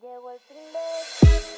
[0.00, 1.57] Llegó el fin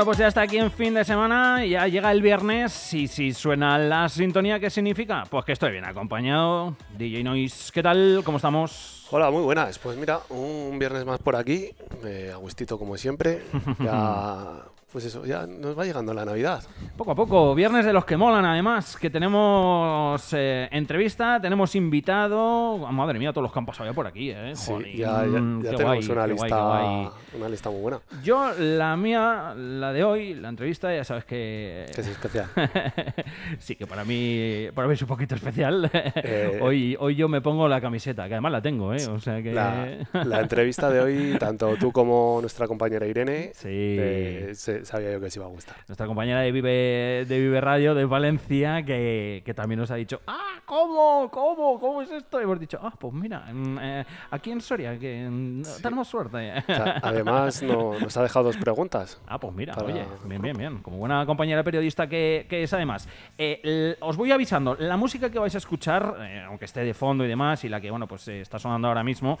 [0.00, 3.34] Bueno, pues ya está aquí en fin de semana, ya llega el viernes y si
[3.34, 5.24] suena la sintonía, ¿qué significa?
[5.28, 6.74] Pues que estoy bien acompañado.
[6.96, 8.22] DJ Noise, ¿qué tal?
[8.24, 9.06] ¿Cómo estamos?
[9.10, 9.78] Hola, muy buenas.
[9.78, 13.42] Pues mira, un viernes más por aquí, eh, a gustito como siempre.
[13.78, 14.62] Ya,
[14.92, 16.62] pues eso, ya nos va llegando la Navidad.
[16.96, 22.86] Poco a poco, viernes de los que molan además, que tenemos eh, entrevista, tenemos invitado.
[22.86, 24.52] Ah, madre mía, todos los que han pasado ya por aquí, ¿eh?
[24.56, 27.08] Sí, ya, ya- ya tenemos guay, una, guay, lista, guay.
[27.38, 31.86] una lista muy buena, Yo, la mía, la de hoy, la entrevista, ya sabes que...
[31.94, 32.46] que es especial.
[33.58, 35.88] sí, que para mí, para mí es un poquito especial.
[35.92, 39.06] Eh, hoy, hoy yo me pongo la camiseta, que además la tengo, ¿eh?
[39.06, 39.52] O sea que...
[39.52, 39.86] La,
[40.24, 43.68] la entrevista de hoy, tanto tú como nuestra compañera Irene, Sí.
[43.70, 44.52] eh,
[44.84, 45.76] sabía yo que os iba a gustar.
[45.88, 50.20] Nuestra compañera de Vive, de Vive Radio de Valencia, que, que también nos ha dicho,
[50.26, 51.28] ah, ¿cómo?
[51.30, 51.78] ¿Cómo?
[51.80, 52.40] ¿Cómo es esto?
[52.40, 56.52] Y hemos dicho, ah, pues mira, eh, aquí en Soria, que tenemos suerte.
[56.58, 59.20] O sea, además, no- nos ha dejado dos preguntas.
[59.26, 60.78] Ah, pues mira, Para- oye, bien, bien, bien.
[60.82, 63.08] Como buena compañera periodista que, que es además.
[63.38, 67.24] Eh, os voy avisando, la música que vais a escuchar, eh, aunque esté de fondo
[67.24, 69.38] y demás, y la que, bueno, pues está sonando ahora mismo,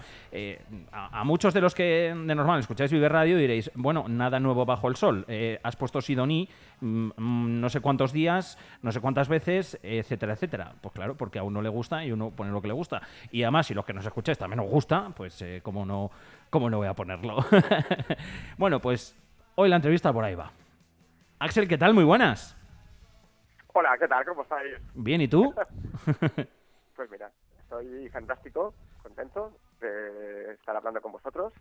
[0.92, 4.64] a, a muchos de los que de normal escucháis Vive Radio diréis, bueno, nada nuevo
[4.64, 5.24] bajo el sol.
[5.32, 6.48] Eh, has puesto Sidoní
[6.80, 10.74] mm, mm, no sé cuántos días, no sé cuántas veces, etcétera, etcétera.
[10.80, 13.00] Pues claro, porque a uno le gusta y uno pone lo que le gusta.
[13.30, 16.10] Y además, si los que nos escucháis también os gusta, pues eh, cómo no,
[16.50, 17.36] cómo no voy a ponerlo.
[18.58, 19.16] bueno, pues
[19.54, 20.50] hoy la entrevista por ahí va.
[21.38, 21.94] Axel, ¿qué tal?
[21.94, 22.56] Muy buenas.
[23.72, 24.24] Hola, ¿qué tal?
[24.24, 24.74] ¿Cómo estáis?
[24.94, 25.54] Bien, ¿y tú?
[26.96, 27.30] Pues mira,
[27.62, 31.54] estoy fantástico, contento de estar hablando con vosotros,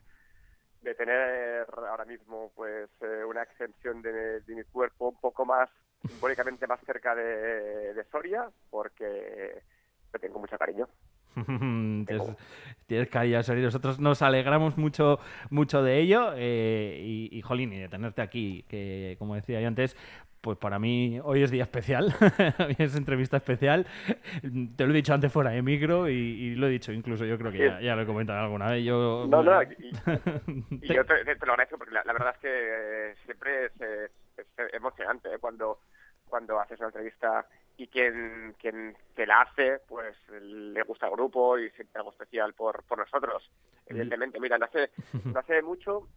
[0.81, 5.69] de tener ahora mismo pues eh, una extensión de, de mi cuerpo un poco más,
[6.07, 9.61] simbólicamente más cerca de, de Soria, porque
[10.13, 10.87] le tengo mucho cariño.
[12.05, 12.35] tienes,
[12.87, 13.61] tienes cariño, Sori.
[13.61, 15.19] Nosotros nos alegramos mucho,
[15.49, 16.33] mucho de ello.
[16.35, 19.95] eh, y, y, jolín, y de tenerte aquí, que como decía yo antes,
[20.41, 22.13] pues para mí hoy es día especial.
[22.59, 23.85] hoy es entrevista especial.
[24.75, 27.37] Te lo he dicho antes fuera de micro y, y lo he dicho incluso, yo
[27.37, 28.83] creo que ya, ya lo he comentado alguna vez.
[28.83, 29.61] Yo, No, no,
[30.81, 33.71] y, yo te, lo agradezco porque la, la verdad es que eh, siempre es,
[34.37, 35.37] es emocionante ¿eh?
[35.39, 35.79] cuando,
[36.27, 37.45] cuando haces una entrevista
[37.77, 42.53] y quien, quien te la hace, pues le gusta el grupo y siente algo especial
[42.53, 43.49] por, por nosotros.
[43.85, 44.91] Evidentemente, mira, no hace,
[45.23, 46.07] no hace mucho,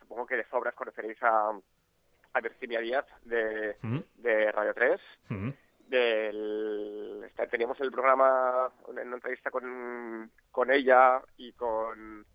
[0.00, 1.52] supongo que de sobras conoceréis a,
[2.40, 5.50] Díaz de, Mm, de Radio 3 mm.
[5.88, 12.26] del teníamos el programa una, una entrevista con, con ella y con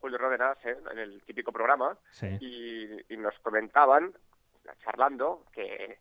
[0.00, 0.76] Julio Rodenas ¿eh?
[0.92, 2.26] en el típico programa Sí.
[2.40, 4.12] y, y nos comentaban
[4.84, 5.98] charlando que,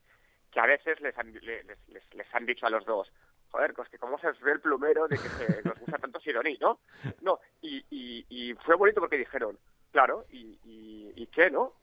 [0.51, 3.11] que a veces les han, les, les- les han dicho a los dos
[3.51, 6.19] joder, pues que cómo se os ve el plumero de que se, nos gusta tanto
[6.19, 6.79] Sidoní, ¿no?
[7.21, 9.57] No, y, y, y fue bonito porque dijeron,
[9.91, 11.73] claro, ¿y, y, y qué, no?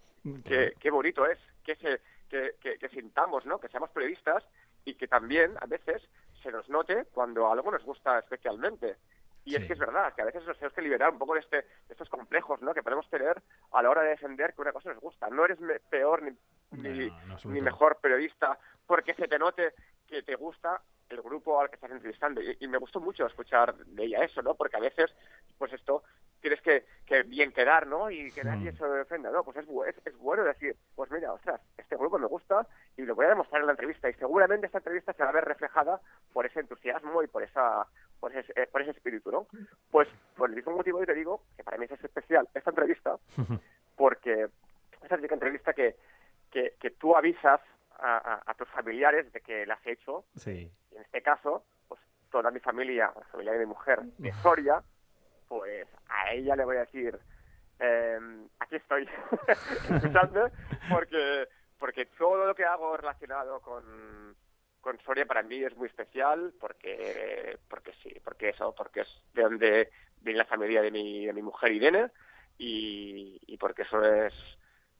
[0.45, 3.59] Qué, qué bonito es que, se, que, que, que sintamos, ¿no?
[3.59, 4.45] Que seamos periodistas
[4.85, 6.03] y que también a veces
[6.43, 8.97] se nos note cuando algo nos gusta especialmente.
[9.45, 9.57] Y Sí.
[9.57, 11.57] es que es verdad, que a veces nos tenemos que liberar un poco de, este,
[11.63, 12.75] de estos complejos, ¿no?
[12.75, 13.41] Que podemos tener
[13.73, 15.29] a la hora de defender que una cosa nos gusta.
[15.31, 16.33] No eres me- peor ni,
[16.73, 19.73] ni, No, ni mejor periodista porque se te note
[20.09, 22.41] que te gusta el grupo al que estás entrevistando.
[22.43, 24.55] Y, y me gustó mucho escuchar de ella eso, ¿no?
[24.55, 25.15] Porque a veces,
[25.59, 26.03] pues esto,
[26.41, 28.11] tienes que, que bien quedar, ¿no?
[28.11, 28.77] Y que nadie Mm.
[28.77, 29.43] se ofenda, ¿no?
[29.45, 33.15] Pues es, es, es bueno decir, pues mira, ostras, este grupo me gusta y lo
[33.15, 34.09] voy a demostrar en la entrevista.
[34.09, 36.01] Y seguramente esta entrevista se va a ver reflejada
[36.33, 37.87] por ese entusiasmo y por esa
[38.21, 39.47] por ese, eh, por ese espíritu, ¿no?
[39.91, 43.17] Pues por el mismo motivo yo te digo que para mí es especial esta entrevista
[43.97, 44.45] porque
[45.03, 45.97] es la típica entrevista que,
[46.51, 47.61] que, que tú avisas
[47.99, 50.71] a, a- a tus familiares de que la has hecho Sí.
[50.97, 54.83] En este caso, pues toda mi familia, la familia de mi mujer, de Soria,
[55.49, 57.19] pues a ella le voy a decir,
[57.79, 58.19] eh,
[58.59, 59.09] aquí estoy,
[59.91, 60.51] escuchadme,
[60.91, 61.49] porque,
[61.79, 64.35] porque todo lo que hago relacionado con,
[64.81, 69.43] con Soria para mí es muy especial, porque, porque sí, porque eso, porque es de
[69.43, 72.11] donde viene la familia de mi, de mi mujer Irene,
[72.59, 74.35] y, y porque eso es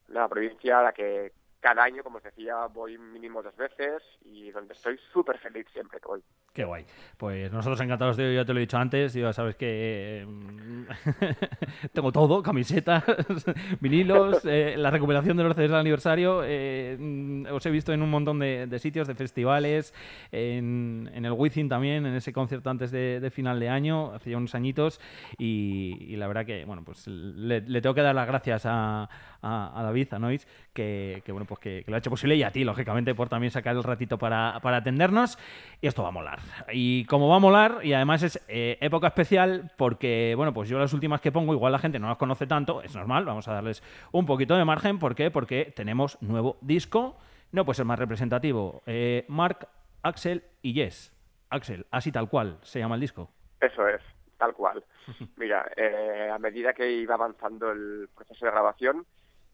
[0.07, 4.51] la provincia a la que cada año, como os decía, voy mínimo dos veces y
[4.51, 6.23] donde estoy súper feliz siempre que voy.
[6.57, 6.85] Qué guay.
[7.17, 12.11] Pues nosotros encantados de ya te lo he dicho antes, ya sabes que mm, tengo
[12.11, 13.03] todo, camisetas,
[13.79, 16.41] vinilos, eh, la recuperación de los CDs del aniversario.
[16.43, 19.93] eh, os he visto en un montón de, sitios, de festivales,
[20.31, 24.55] en, el Wizzing también, en ese concierto antes de, final de año, hace ya unos
[24.55, 24.99] añitos.
[25.37, 29.07] Y, la verdad que, bueno, pues le, tengo que dar las gracias a,
[29.43, 32.49] David, a Nois, que, que, bueno, pues que, que lo ha hecho posible y a
[32.49, 35.37] ti, lógicamente, por también sacar el ratito para, para atendernos.
[35.81, 36.46] Y esto va a molar.
[36.71, 40.79] Y como va a molar, y además es eh, época especial, porque, bueno, pues yo
[40.79, 43.53] las últimas que pongo, igual la gente no las conoce tanto, es normal, vamos a
[43.53, 44.99] darles un poquito de margen.
[44.99, 45.31] ¿Por qué?
[45.31, 47.17] Porque tenemos nuevo disco,
[47.51, 48.81] no puede ser más representativo.
[48.85, 49.67] Eh, Mark,
[50.03, 51.13] Axel y Yes.
[51.49, 53.29] Axel, así tal cual se llama el disco.
[53.61, 54.01] Eso es,
[54.37, 54.83] tal cual.
[55.37, 59.05] Mira, eh, a medida que iba avanzando el proceso de grabación,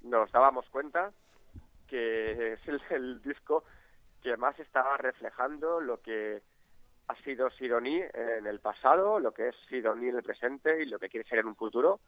[0.02, 1.12] nos dábamos cuenta
[1.88, 3.64] que es el, el disco
[4.24, 6.42] que más estaba reflejando lo que
[7.08, 11.00] ha sido Sidoní en el pasado, lo que es Sidoní en el presente y lo
[11.00, 12.00] que quiere ser en un futuro.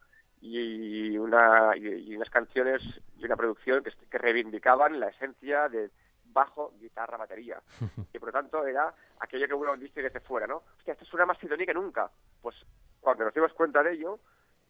[0.41, 2.81] Y, una, y, unas canciones
[3.17, 5.89] y una producción que, que reivindicaban la esencia de
[6.25, 7.61] bajo, guitarra, batería.
[8.13, 10.63] Y por lo tanto era aquello que uno dice desde fuera, ¿no?
[10.77, 12.11] Hostia, esto suena más Sidoní que nunca.
[12.41, 12.55] Pues
[12.99, 14.19] cuando nos dimos cuenta de ello,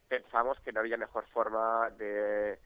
[0.07, 2.59] pensamos que no había mejor forma de,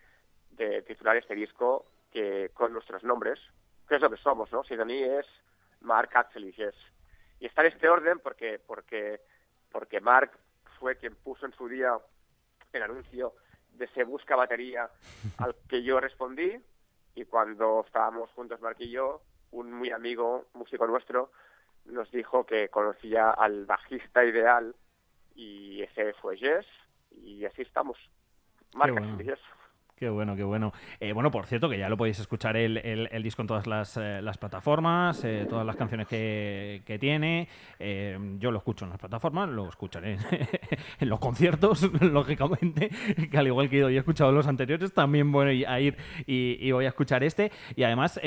[0.51, 3.39] de titular este disco que con nuestros nombres,
[3.87, 4.63] que es lo que somos, ¿no?
[4.63, 5.25] Sidoní es
[5.81, 6.75] Mark, Axel y Jess.
[7.39, 9.21] Y está en este orden porque, porque,
[9.71, 10.31] porque Mark
[10.79, 11.97] fue quien puso en su día
[12.73, 13.33] el anuncio
[13.73, 14.89] de Se Busca Batería
[15.37, 16.57] al que yo respondí
[17.15, 19.21] y cuando estábamos juntos Mark y yo,
[19.51, 21.31] un muy amigo, músico nuestro,
[21.85, 24.75] nos dijo que conocía al bajista ideal
[25.35, 26.65] y ese fue Jess
[27.11, 27.97] y así estamos.
[28.73, 29.17] Mark bueno.
[29.99, 30.71] Qué bueno, qué bueno.
[31.01, 33.67] Eh, bueno, por cierto, que ya lo podéis escuchar el, el, el disco en todas
[33.67, 37.49] las, eh, las plataformas, eh, todas las canciones que, que tiene.
[38.39, 40.17] Yo lo escucho en las plataformas, lo escucharé
[41.01, 42.89] en los conciertos, lógicamente,
[43.29, 45.97] que al igual que he ido y he escuchado los anteriores, también voy a ir
[46.25, 47.51] y, y voy a escuchar este.
[47.75, 48.21] Y además,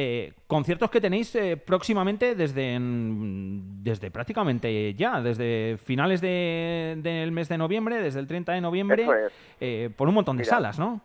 [0.46, 7.96] conciertos que tenéis próximamente desde, desde prácticamente ya, desde finales de- del mes de noviembre,
[8.02, 9.06] desde el 30 de noviembre,
[9.60, 9.90] es.
[9.94, 10.50] por un montón de Mira.
[10.56, 11.00] salas, ¿no?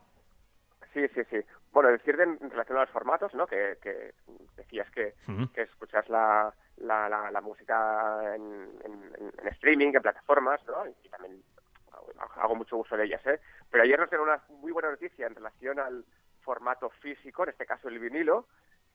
[0.97, 1.45] Sí, sí, sí.
[1.71, 3.45] Bueno, decir en en relación a los formatos, ¿no?
[3.45, 4.15] Que, que
[4.55, 5.13] decías que,
[5.61, 8.43] escuchas la, la, la, la música en,
[8.83, 10.87] en- en streaming, en plataformas, ¿no?
[11.03, 11.43] Y también
[12.35, 13.39] hago- mucho uso de ellas, ¿eh?
[13.69, 16.03] Pero ayer nos dieron una muy buena noticia en relación al
[16.41, 18.47] formato físico, en este caso el vinilo,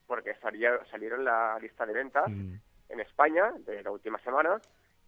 [0.05, 2.25] porque salía- salieron la lista de ventas
[2.89, 4.59] en España de la última semana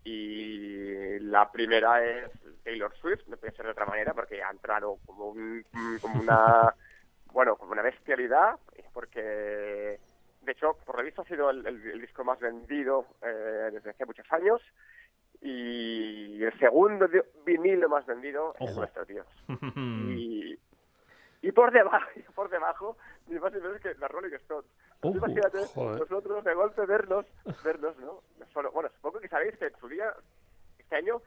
[0.03, 2.30] y la primera es
[2.63, 5.65] Taylor Swift, no puede ser de otra manera porque ha entrado como, un,
[6.01, 6.74] como una
[7.36, 8.58] bueno como una bestialidad
[8.94, 10.00] porque
[10.42, 13.90] de hecho por lo visto ha sido el, el- el disco más vendido eh, desde
[13.92, 14.62] hace muchos años
[15.42, 17.08] y el segundo
[17.46, 19.24] vinilo más vendido es nuestro tío
[19.78, 20.58] y,
[21.42, 22.98] y por debajo por debajo
[23.28, 24.70] ni más ni menos que la Rolling Stones
[25.02, 25.18] Ojo.
[25.18, 26.00] Imagínate, Joder.
[26.00, 27.26] nosotros de golpe vernos,
[27.64, 28.22] vernos, ¿no?
[28.54, 30.12] Solo, bueno, supongo que sabéis que en su día,
[30.80, 31.22] este año,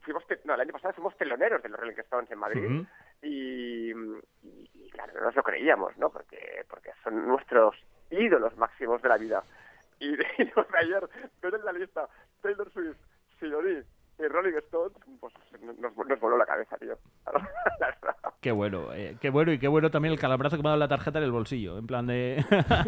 [0.00, 2.74] fuimos, no, el año pasado fuimos teloneros de los Rolling Stones en Madrid Ujú.
[2.74, 2.86] y,
[3.24, 3.92] y-
[4.42, 6.10] y, claro, no nos lo creíamos, ¿no?
[6.10, 7.74] Porque, porque son nuestros
[8.10, 9.42] ídolos máximos de la vida.
[9.98, 10.26] Y, de,
[10.78, 11.08] ayer,
[11.42, 12.08] ver en la lista
[12.42, 12.96] Taylor Swift,
[13.40, 13.82] Sidoní
[14.18, 15.32] y Rolling Stones, pues
[15.80, 16.96] nos, nos voló la cabeza, tío.
[18.40, 20.80] Qué bueno, eh, qué bueno y qué bueno también el calabrazo que me ha dado
[20.80, 22.44] la tarjeta en el bolsillo, en plan de,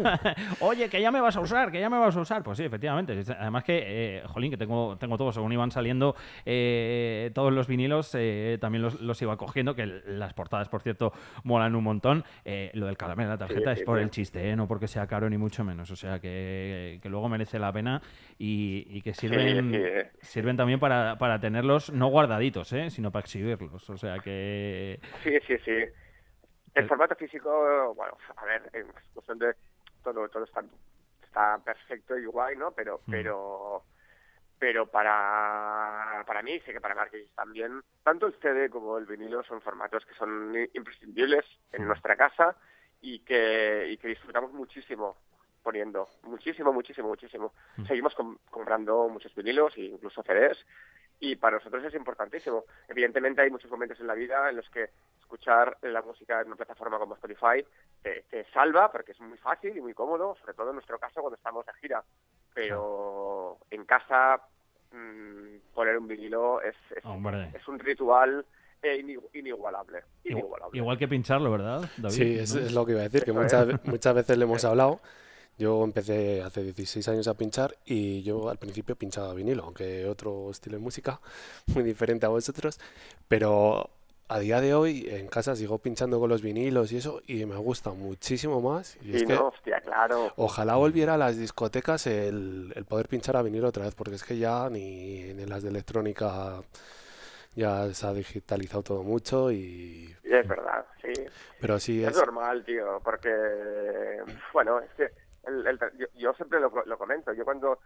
[0.59, 2.43] oye, que ya me vas a usar, que ya me vas a usar.
[2.43, 3.23] Pues sí, efectivamente.
[3.39, 6.15] Además que, eh, jolín, que tengo, tengo todo, según iban saliendo
[6.45, 11.11] eh, todos los vinilos, eh, también los, los iba cogiendo, que las portadas, por cierto,
[11.43, 12.23] molan un montón.
[12.45, 15.07] Eh, lo del calamar en la tarjeta Sí, es por el chiste, no porque sea
[15.07, 15.89] caro ni mucho menos.
[15.89, 17.99] O sea, que, que luego merece la pena
[18.37, 19.73] y, y que sirven,
[20.21, 23.89] sí, sirven también para, para tenerlos no guardaditos, eh, sino para exhibirlos.
[23.89, 24.99] O sea que...
[25.23, 25.71] Sí, sí, sí.
[25.71, 25.93] El-
[26.73, 29.55] El formato físico, bueno, a ver, en cuestión de
[30.03, 30.63] todo, todo está,
[31.23, 32.71] está perfecto y guay, ¿no?
[32.71, 33.11] Pero, Mm.
[33.11, 33.83] pero,
[34.59, 39.43] pero para, para mí, sé que para Marquis también, tanto el CD como el vinilo
[39.43, 41.87] son formatos que son imprescindibles en Mm.
[41.87, 42.55] nuestra casa
[43.01, 45.17] y que, y que disfrutamos muchísimo
[45.63, 47.53] poniendo, muchísimo, muchísimo, muchísimo.
[47.77, 47.85] Mm.
[47.85, 50.57] Seguimos com- comprando muchos vinilos e incluso CDs
[51.19, 52.65] y para nosotros es importantísimo.
[52.87, 56.55] Evidentemente hay muchos momentos en la vida en los que escuchar la música en una
[56.55, 57.65] plataforma como Spotify
[58.01, 61.21] te, te salva porque es muy fácil y muy cómodo, sobre todo en nuestro caso
[61.21, 62.03] cuando estamos de gira.
[62.53, 64.41] Pero en casa
[64.91, 68.45] mm, poner un vinilo es, es, un ritual
[68.81, 69.99] eh, ini- inigualable.
[70.23, 70.77] Igual, inigualable.
[70.77, 72.15] igual que pincharlo, ¿verdad, David?
[72.15, 72.61] Sí, es, ¿No?
[72.61, 74.99] es lo que iba a decir, que muchas veces le hemos hablado
[75.57, 80.51] Yo empecé hace 16 años a pinchar y yo al principio pinchaba vinilo, aunque otro
[80.51, 81.19] estilo de música,
[81.73, 82.79] muy diferente a vosotros,
[83.27, 83.89] pero
[84.29, 87.55] a día de hoy en casa sigo pinchando con los vinilos y eso y me
[87.57, 88.97] gusta muchísimo más.
[89.01, 90.33] Y es Sí, que no, hostia, claro.
[90.35, 94.23] ojalá volviera a las discotecas el, el poder pinchar a vinilo otra vez, porque es
[94.23, 96.61] que ya ni en las de electrónica
[97.55, 100.13] ya se ha digitalizado todo mucho y...
[100.23, 101.13] Y es verdad, sí.
[101.59, 102.17] Pero sí Es es...
[102.17, 103.29] normal, tío, porque,
[104.53, 107.33] bueno, es que el- el- yo, yo siempre lo, lo comento.
[107.33, 107.79] Yo cuando.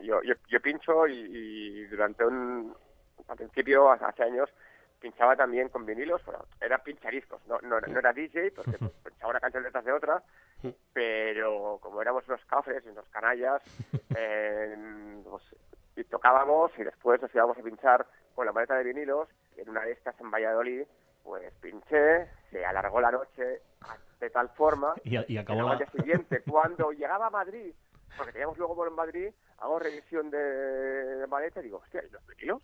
[0.00, 2.74] Yo, yo, yo pincho y, y durante un.
[3.28, 4.50] Al principio, hace años,
[5.00, 6.24] pinchaba también con vinilos.
[6.24, 9.92] Bueno, era pinchariscos, no, no, no era DJ, porque pues, pinchaba una canción detrás de
[9.92, 10.22] otra.
[10.92, 13.62] Pero como éramos unos cafres y unos canallas,
[14.16, 14.76] eh,
[15.28, 15.42] pues,
[15.96, 19.28] y tocábamos y después nos íbamos a pinchar con la maleta de vinilos.
[19.56, 20.84] En una de estas en Valladolid,
[21.22, 23.62] pues pinché, se alargó la noche
[24.20, 25.76] de tal forma Y, y acabó la...
[25.76, 27.74] día siguiente, cuando llegaba a Madrid,
[28.16, 32.10] porque teníamos luego vuelo en Madrid, hago revisión de, de maleta y digo, hostia, ¿y
[32.10, 32.62] los vinilos?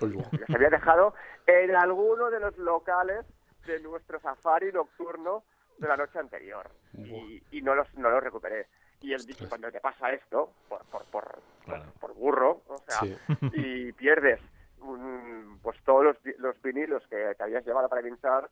[0.00, 1.14] Uy, Los había dejado
[1.46, 3.24] en alguno de los locales
[3.66, 5.44] de nuestro safari nocturno
[5.78, 6.68] de la noche anterior.
[6.98, 8.66] Y, y no, los, no los recuperé.
[9.00, 9.48] Y el Ostras.
[9.48, 11.84] cuando te pasa esto, por, por, por, Claro.
[12.00, 13.16] por, por burro, o sea, Sí.
[13.54, 14.40] y pierdes
[14.82, 18.48] un- pues todos los, vi- los vinilos que te habías llevado para pinchar,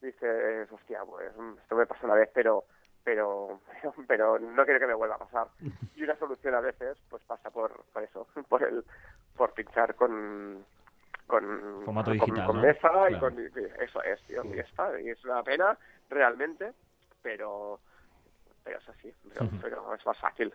[0.00, 1.32] dices, hostia, pues
[1.62, 2.64] esto me pasó una vez, pero
[3.04, 3.60] pero
[4.08, 5.48] pero no quiero que me vuelva a pasar.
[5.96, 8.84] Y una solución a veces pues pasa por, por eso, por el
[9.36, 10.64] por pinchar con
[11.26, 12.62] con, Formato digital, con ¿no?
[12.62, 16.72] mesa y con eso es, tío, y está, y es una pena realmente,
[17.20, 17.80] pero
[18.64, 20.54] pero es así, pero, pero es más fácil,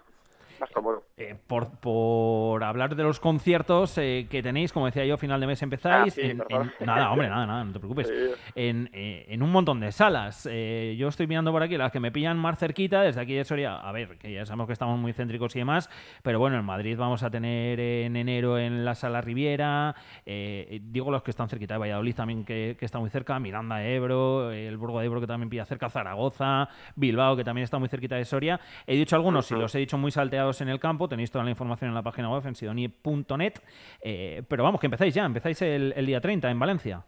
[0.60, 1.04] más cómodo.
[1.18, 5.48] Eh, por, por hablar de los conciertos eh, que tenéis, como decía yo, final de
[5.48, 6.14] mes empezáis.
[6.14, 6.72] Ah, sí, en, perdón.
[6.80, 8.08] en- nada, hombre, nada, nada, no te preocupes.
[8.08, 8.14] Sí.
[8.56, 10.44] En, eh, en un montón de salas.
[10.44, 13.78] Yo estoy mirando por aquí las que me pillan más cerquita, desde aquí de Soria.
[13.78, 15.90] A ver, que ya sabemos que estamos muy céntricos y demás,
[16.22, 19.96] pero bueno, en Madrid vamos a tener en enero en la Sala Riviera.
[20.26, 23.40] digo los que están cerquita de Valladolid también, que, que está muy cerca.
[23.40, 25.90] Miranda de Ebro, el Burgo de Ebro, que también pilla cerca.
[25.90, 28.60] Zaragoza, Bilbao, que también está muy cerquita de Soria.
[28.88, 31.08] He dicho algunos, y los he dicho muy salteados en el campo.
[31.08, 33.54] Tenéis toda la información en la página web en sidoni.net.
[34.02, 37.04] Eh, pero vamos, que empezáis ya, empezáis el, el día 30 en Valencia.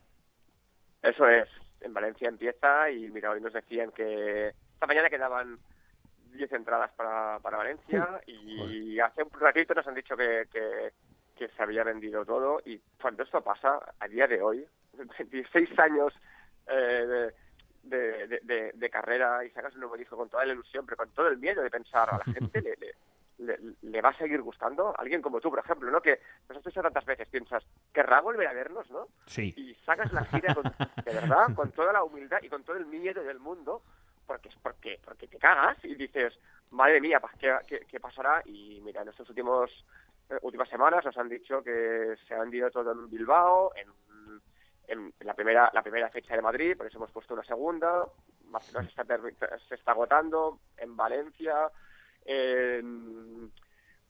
[1.02, 1.48] Eso es.
[1.82, 5.60] En Valencia empieza y mira, hoy nos decían que esta mañana quedaban
[6.34, 10.92] 10 entradas para, para Valencia y hace un ratito nos han dicho que, que,
[11.38, 16.12] que se había vendido todo y cuando esto pasa, a día de hoy, 26 años
[16.68, 17.30] eh,
[17.84, 20.98] de, de, de- de carrera y sacas un nuevo disco con toda la ilusión, pero
[20.98, 22.96] con todo el miedo de pensar a la gente, le, le-
[23.38, 24.94] le, le va a seguir gustando?
[24.98, 26.02] Alguien como tú, por ejemplo, ¿no?
[26.02, 27.64] Que nos has dicho tantas veces, piensas,
[27.94, 29.08] querrá volver a vernos, ¿no?
[29.26, 29.54] Sí.
[29.56, 32.86] y sacas la gira con, de verdad, con toda la humildad y con todo el
[32.86, 33.82] miedo del mundo,
[34.26, 36.34] porque es porque, porque te cagas y dices,
[36.72, 38.42] madre mía, pues, ¿qué, qué, qué pasará?
[38.46, 39.70] Y mira, en estos últimos
[40.30, 43.90] eh, últimas semanas nos han dicho que se ha vendido todo en Bilbao, en,
[44.88, 48.06] en la primera la primera fecha de Madrid, por eso hemos puesto una segunda,
[48.46, 51.70] Barcelona se está, se está agotando, en Valencia,
[52.26, 53.52] en,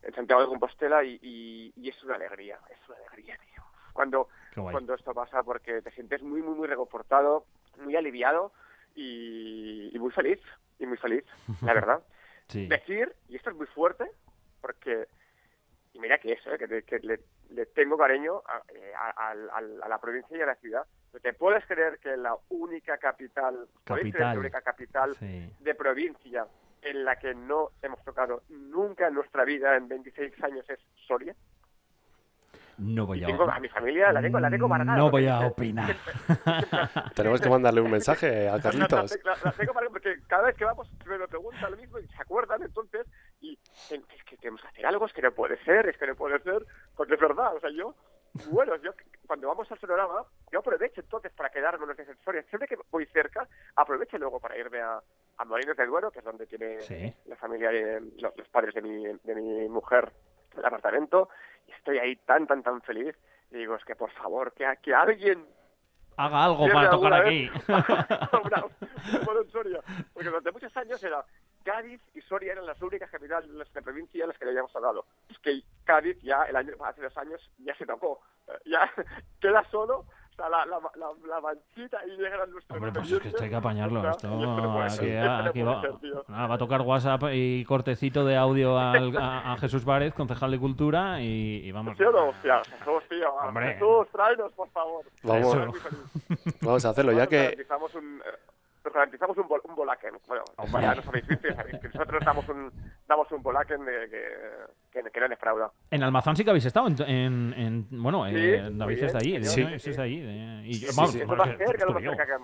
[0.02, 3.62] en Santiago de Compostela y, y, y es una alegría, es una alegría, tío.
[3.94, 4.30] Cuando,
[4.72, 7.46] cuando esto pasa porque te sientes muy, muy, muy reconfortado,
[7.78, 8.52] muy aliviado
[8.96, 10.40] y, y muy feliz,
[10.80, 11.24] y muy feliz,
[11.62, 12.04] la verdad.
[12.48, 12.68] Sí.
[12.68, 14.10] Decir, y esto es muy fuerte,
[14.62, 15.08] porque,
[15.94, 16.58] y mira que eso, ¿eh?
[16.58, 20.86] que, que le, le tengo cariño a, eh, a- la provincia y a la ciudad.
[21.22, 25.50] ¿Te puedes creer que la única capital, la única capital Sí.
[25.60, 26.46] de provincia
[26.86, 31.36] en la que no hemos tocado nunca en nuestra vida en 26 años es Soria?
[32.78, 34.98] No voy a tengo a mi familia, la tengo, la tengo marcada.
[34.98, 35.96] No voy a opinar.
[37.16, 39.18] Tenemos que mandarle un mensaje a La, Carlitos.
[39.24, 42.08] la- la tengo marcada porque cada vez que vamos me lo preguntan lo mismo y
[42.08, 43.08] se acuerdan entonces
[43.40, 43.58] y
[43.90, 46.38] es que tenemos que hacer algo, es que no puede ser, es que no puede
[46.40, 46.66] ser,
[46.98, 47.96] porque es verdad, o sea, yo,
[48.52, 48.92] bueno, yo
[49.26, 53.06] cuando vamos al sonorama, yo aprovecho entonces para quedarme en los Soria, siempre que voy
[53.08, 55.00] cerca, aprovecho luego para irme a,
[55.38, 57.14] a Molinos del Duero, que es donde tiene Sí.
[57.26, 60.12] la familia, de, los, los padres de mi, de mi mujer
[60.58, 61.30] el apartamento,
[61.68, 63.16] y estoy ahí tan, tan, tan feliz,
[63.52, 65.46] y digo, es que por favor, que, que alguien
[66.18, 67.50] Haga algo para tocar aquí.
[67.68, 69.82] en Soria.
[70.14, 71.26] Porque durante muchos años era
[71.64, 74.74] Cádiz y Soria eran las únicas capitales de la provincia en las que le habíamos
[74.76, 75.06] hablado.
[75.30, 78.22] Es que Cádiz ya el año hace dos años ya se tocó.
[78.48, 78.90] Eh, Ya
[79.42, 83.28] queda solo sea, la, la, la, la manchita y llegan nuestros Hombre, pues es que
[83.30, 84.00] esto hay que apañarlo.
[84.00, 85.82] O sea, Esto, aquí, aquí va,
[86.28, 90.52] nada, va a tocar WhatsApp y cortecito de audio al- a, a Jesús Várez, concejal
[90.52, 91.98] de Cultura, y, y vamos.
[91.98, 92.30] ¿Sí o no?
[92.30, 93.34] Hostia, Jesús, tío.
[93.34, 93.74] Hombre.
[93.74, 95.06] Jesús, tráenos, por favor.
[95.24, 95.58] Vamos,
[96.62, 97.56] vamos a hacerlo, ya que
[97.96, 98.38] un, eh,
[98.86, 100.18] nos garantizamos un, bol- un Bolaken.
[100.28, 100.82] Bueno, Hombre.
[100.82, 101.26] ya ya sabéis
[101.80, 102.72] que nosotros damos un,
[103.08, 105.72] damos un Bolaken de, que, que, que no defrauda.
[105.92, 106.88] En Almazán sí que habéis estado.
[106.88, 109.32] En, en- en- bueno, Sí, eh, David es de ahí.
[109.32, 109.46] sí, ¿no?
[109.46, 109.92] sí, Sí, es sí.
[109.94, 110.22] de ahí.
[110.24, 112.12] eh, y yo- Sí, vamos, sí, Es más cerca, más yo.
[112.16, 112.44] cerca que...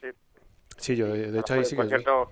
[0.00, 0.18] Sí,
[0.76, 2.30] Sí, yo de hecho fue ahí sí que concierto,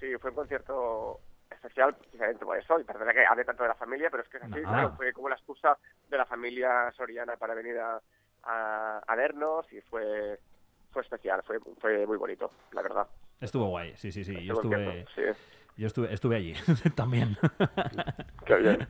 [0.00, 2.78] Sí, fue un concierto especial precisamente por eso.
[2.80, 5.12] Y perdona que hable tanto de la familia, pero es que es así, claro, fue
[5.12, 5.76] como la excusa
[6.08, 8.00] de la familia soriana para venir a,
[8.44, 10.38] a, a vernos y fue
[10.96, 13.06] fue especial, fue, fue muy bonito, la verdad.
[13.38, 14.32] Estuvo guay, sí, sí, sí.
[14.46, 15.20] Yo estuve, sí.
[15.76, 16.54] yo estuve, estuve allí
[16.94, 17.36] también.
[18.46, 18.88] Qué bien.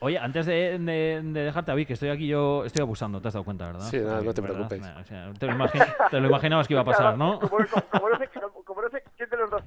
[0.00, 3.34] Oye, antes de, de- de dejarte, David, que estoy aquí yo, estoy abusando, te has
[3.34, 3.86] dado cuenta, ¿verdad?
[3.88, 4.66] Sí, no te ¿Verdad?
[4.68, 4.80] preocupes.
[5.00, 7.38] O sea, te, lo imagi- te lo imaginabas que iba a pasar, ¿no?
[7.38, 8.08] Como, como- como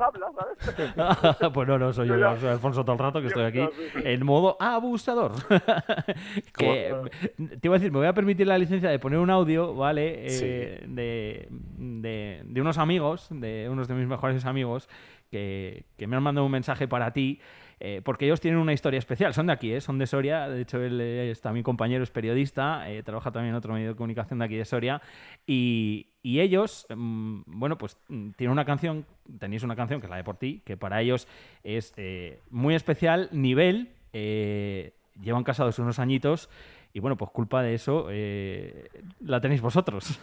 [0.02, 1.52] habla, ¿sabes?
[1.54, 3.62] pues no, no, soy yo, soy Alfonso todo el rato que estoy aquí
[4.04, 5.34] en modo abusador.
[6.58, 6.94] que,
[7.38, 10.26] te iba a decir, me voy a permitir la licencia de poner un audio, ¿vale?
[10.26, 14.90] Eh, de, de, de unos amigos, de unos de mis mejores amigos,
[15.30, 17.40] que, que me han mandado un mensaje para ti.
[17.84, 19.82] Eh, porque ellos tienen una historia especial, son de aquí, ¿eh?
[19.82, 23.56] son de Soria, de hecho él es también compañero, es periodista, eh, trabaja también en
[23.56, 25.02] otro medio de comunicación de aquí de Soria,
[25.48, 29.08] y, ellos, mm, bueno, pues mm, tienen una canción,
[29.40, 31.28] tenéis una canción que es la de Por Ti, que para ellos
[31.64, 36.52] es eh, muy especial, nivel, llevan casados unos añitos,
[36.94, 38.90] y bueno, pues culpa de eso eh,
[39.22, 40.20] la tenéis vosotros.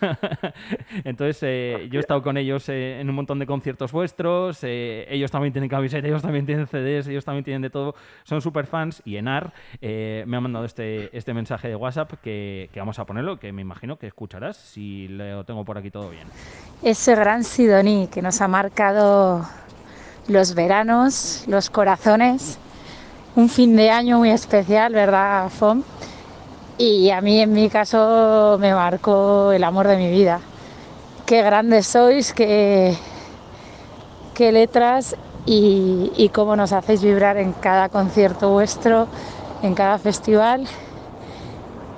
[1.04, 5.30] Entonces, eh, yo he estado con ellos eh, en un montón de conciertos vuestros, ellos
[5.30, 7.94] también tienen camisetas, ellos también tienen CDs, ellos también tienen de todo,
[8.24, 12.80] son super fans y Enar me ha mandado este, este mensaje de WhatsApp que, que
[12.80, 16.26] vamos a ponerlo, que me imagino que escucharás si lo tengo por aquí todo bien.
[16.82, 19.46] ese gran Sidoní que nos ha marcado
[20.28, 22.58] los veranos, los corazones,
[23.34, 25.82] un fin de año muy especial, ¿verdad, Fom?
[26.78, 30.40] Y a mí, en mi caso, me marcó el amor de mi vida.
[31.26, 32.96] Qué grandes sois, qué,
[34.38, 39.08] letras y, y cómo nos hacéis vibrar en cada concierto vuestro,
[39.62, 40.68] en cada festival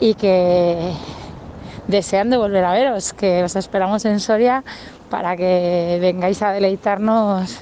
[0.01, 0.95] y que
[1.87, 4.65] deseando volver a veros, que os esperamos en Soria
[5.11, 7.59] para que vengáis a deleitarnos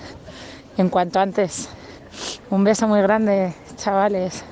[0.76, 1.68] en cuanto antes.
[2.48, 4.44] Un beso muy grande, chavales.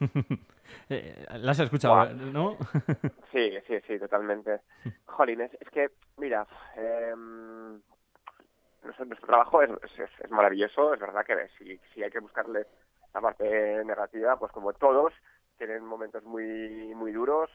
[0.88, 2.56] Eh, ¿La has escuchado, no?
[3.32, 4.60] Sí, sí, sí, totalmente.
[5.04, 7.80] Jolín, es, que, mira, em,
[8.82, 12.66] nuestro, nuestro trabajo es, es, es maravilloso, es verdad que si, si hay que buscarle
[13.12, 15.12] la parte negativa, pues como todos,
[15.58, 17.50] tienen momentos muy, muy duros,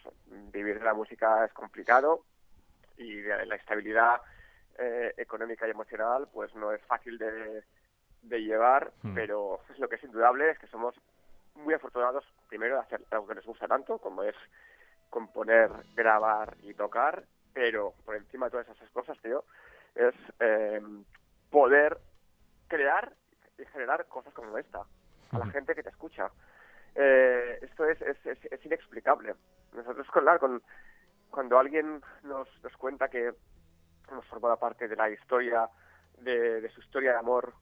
[0.51, 2.25] vivir de la música es complicado
[2.97, 4.21] y de la estabilidad
[4.77, 7.63] eh, económica y emocional pues no es fácil de,
[8.21, 9.15] de llevar, Hmm.
[9.15, 10.93] pero lo que es indudable es que somos
[11.55, 14.35] muy afortunados primero de hacer algo que nos gusta tanto, como es
[15.09, 19.43] componer, grabar y tocar, pero por encima de todas esas cosas, tío,
[19.95, 20.81] es eh,
[21.49, 21.97] poder
[22.67, 23.13] crear
[23.57, 24.83] y generar cosas como esta
[25.31, 26.29] a la gente que te escucha.
[26.95, 29.35] Eh, esto es, es, es, es inexplicable.
[29.73, 30.61] Nosotros con, la- con
[31.29, 33.33] cuando alguien nos, nos cuenta que
[34.09, 35.69] hemos formado parte de la historia,
[36.19, 37.53] de, de su historia de amor,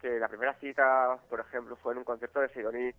[0.00, 2.92] que la primera cita, por ejemplo, fue en un concierto de Sidoní,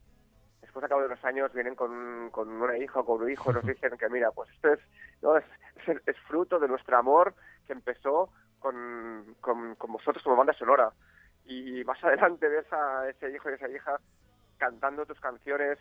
[0.76, 3.50] después a cabo de unos años vienen con, con una hija o con un hijo
[3.50, 4.80] y nos dicen que mira, pues esto es,
[5.22, 5.38] ¿no?
[5.38, 5.46] es,
[5.88, 7.34] es, es fruto de nuestro amor
[7.66, 10.92] que empezó con, con, con vosotros como banda sonora.
[11.46, 14.00] Y más adelante ves a ese hijo y esa hija
[14.58, 15.80] cantando tus canciones,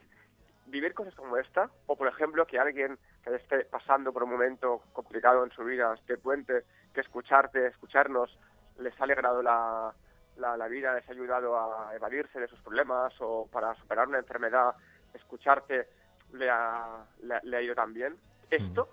[0.66, 4.82] vivir cosas como esta, o por ejemplo que alguien que esté pasando por un momento
[4.92, 8.38] complicado en su vida, este puente, que escucharte, escucharnos,
[8.78, 9.92] les ha alegrado la,
[10.36, 14.18] la, la vida, les ha ayudado a evadirse de sus problemas o para superar una
[14.18, 14.74] enfermedad,
[15.12, 15.86] escucharte
[16.32, 18.16] le ha, le, le ha ido tan bien.
[18.50, 18.88] Esto,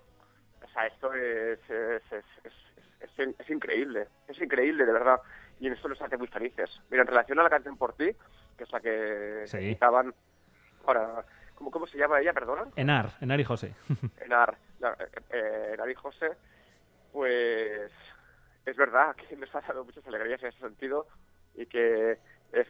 [0.64, 2.24] o sea, esto es, es, es,
[3.38, 5.20] es, increíble, es increíble de verdad,
[5.58, 6.70] y en esto nos hace muy felices.
[6.90, 8.14] Mira, en relación a la canción por ti,
[8.56, 10.14] que es la que estaban
[10.86, 11.24] ahora,
[11.54, 12.66] ¿cómo, ¿cómo se llama ella, perdona?
[12.76, 13.74] Enar, Enar y José.
[14.20, 14.96] Enar, la-
[15.30, 16.30] eh, Enar y José,
[17.12, 17.90] pues
[18.64, 21.06] es verdad que nos ha dado muchas alegrías en ese sentido
[21.54, 22.18] y que
[22.52, 22.66] es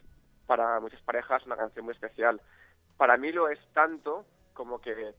[0.46, 2.40] para muchas parejas una canción muy especial.
[2.96, 5.14] Para mí lo es tanto como que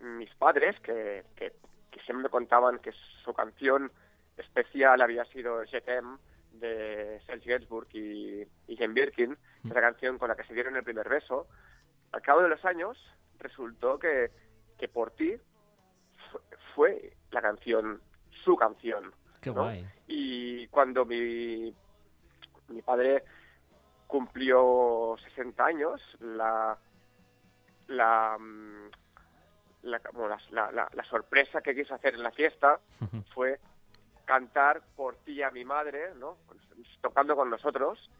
[0.00, 1.52] mis padres, que, que,
[1.90, 2.92] que siempre me contaban que
[3.24, 3.90] su canción
[4.36, 6.18] especial había sido Jetem
[6.52, 10.54] de Serge Gainsbourg y, y Jane Birkin, que es la canción con la que se
[10.54, 11.46] dieron el primer beso,
[12.12, 12.98] al cabo de los años
[13.38, 14.30] resultó que,
[14.78, 15.36] que por ti
[16.30, 16.40] fu-
[16.74, 18.00] fue la canción,
[18.44, 19.12] su canción.
[19.40, 19.62] Qué ¿no?
[19.62, 19.86] guay.
[20.06, 21.74] Y cuando mi,
[22.68, 23.24] mi padre
[24.06, 26.76] cumplió 60 años, la,
[27.88, 28.90] la, mm,
[29.82, 32.80] la, bueno, la, la- la- sorpresa que quiso hacer en la fiesta
[33.34, 33.58] fue
[34.24, 36.36] cantar por ti a mi madre, ¿no?
[37.00, 38.10] Tocando con nosotros,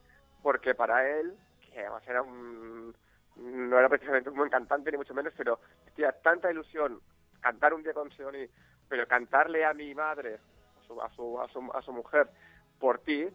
[0.42, 1.36] porque para él,
[1.72, 2.94] que además era un,
[3.36, 5.60] no era precisamente un buen cantante ni mucho menos, pero
[5.94, 7.00] tenía tanta ilusión
[7.40, 8.46] cantar un día con Sidoni,
[8.88, 10.38] pero cantarle a mi madre,
[10.80, 12.28] a su, a su, a su, a su mujer,
[12.78, 13.28] por ti,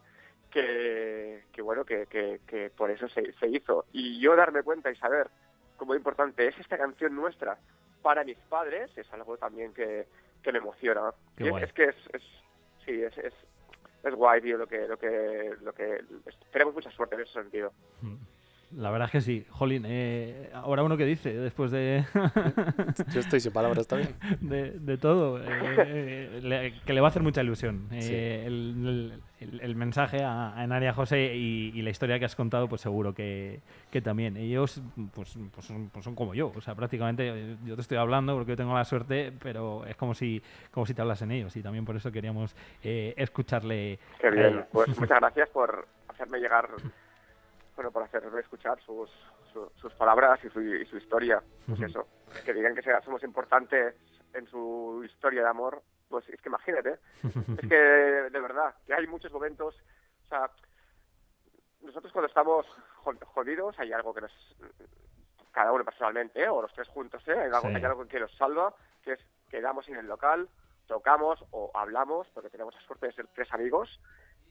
[0.51, 3.85] que, que bueno, que, que, que por eso se, se hizo.
[3.91, 5.29] Y yo darme cuenta y saber
[5.77, 7.57] cómo importante es esta canción nuestra
[8.01, 10.07] para mis padres es algo también que,
[10.43, 11.13] que me emociona.
[11.37, 12.23] Qué es, que es, es
[12.85, 13.33] sí, es, es,
[14.03, 16.03] es guay, tío, lo que, lo que, lo que,
[16.51, 17.71] tenemos mucha suerte en ese sentido.
[18.75, 19.45] La verdad es que sí.
[19.49, 22.05] Jolín, eh, ahora uno que dice, después de,
[23.11, 24.15] Yo estoy sin palabras también.
[24.41, 27.87] de, de todo, eh, eh, le- que le va a hacer mucha ilusión.
[27.91, 28.13] Eh, Sí.
[28.47, 32.69] el, el- el mensaje a, a Enaria José y, y la historia que has contado,
[32.69, 34.37] pues seguro que, que también.
[34.37, 34.81] Ellos
[35.13, 36.51] pues, pues, son, pues son como yo.
[36.55, 39.95] O sea, prácticamente eh, yo te estoy hablando porque yo tengo la suerte, pero es
[39.97, 41.55] como si, como si te hablasen ellos.
[41.57, 43.99] Y también por eso queríamos eh, escucharle.
[44.19, 44.63] Qué bien.
[44.71, 46.69] Pues muchas gracias por hacerme llegar,
[47.81, 49.09] bueno, por hacerme escuchar sus,
[49.51, 51.41] su- sus palabras y su, y su historia.
[51.65, 52.07] Pues eso,
[52.45, 53.95] que digan que somos importantes
[54.35, 59.07] en su historia de amor, pues es que imagínate, es que de verdad, que hay
[59.07, 59.75] muchos momentos,
[60.25, 60.51] o sea,
[61.81, 62.67] nosotros cuando estamos
[62.97, 64.55] jo- jodidos hay algo que nos,
[65.51, 66.49] cada uno personalmente, ¿eh?
[66.49, 67.31] o los tres juntos, ¿eh?
[67.33, 67.75] hay, algo, Sí.
[67.75, 70.47] hay algo que nos salva, que es quedamos en el local,
[70.85, 73.99] tocamos o hablamos, porque tenemos la suerte de ser tres amigos,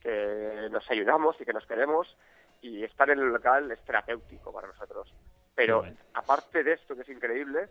[0.01, 2.17] que nos ayudamos y que nos queremos,
[2.63, 5.13] y estar en el local es terapéutico para nosotros.
[5.55, 7.69] Pero aparte de esto, que es increíble,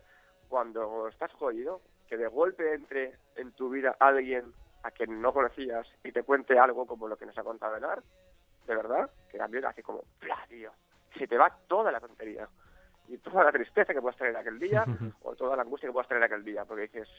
[0.48, 5.88] cuando estás jodido, que de golpe entre en tu vida alguien a quien no conocías
[6.04, 8.02] y te cuente algo como lo que nos ha contado Enar,
[8.66, 10.72] de verdad, que también hace como, ¡pla, tío!
[11.18, 12.48] Se te va toda la tontería.
[13.08, 14.86] Y toda la tristeza que puedas tener aquel día,
[15.24, 17.10] o toda la angustia que puedas tener aquel día, porque dices,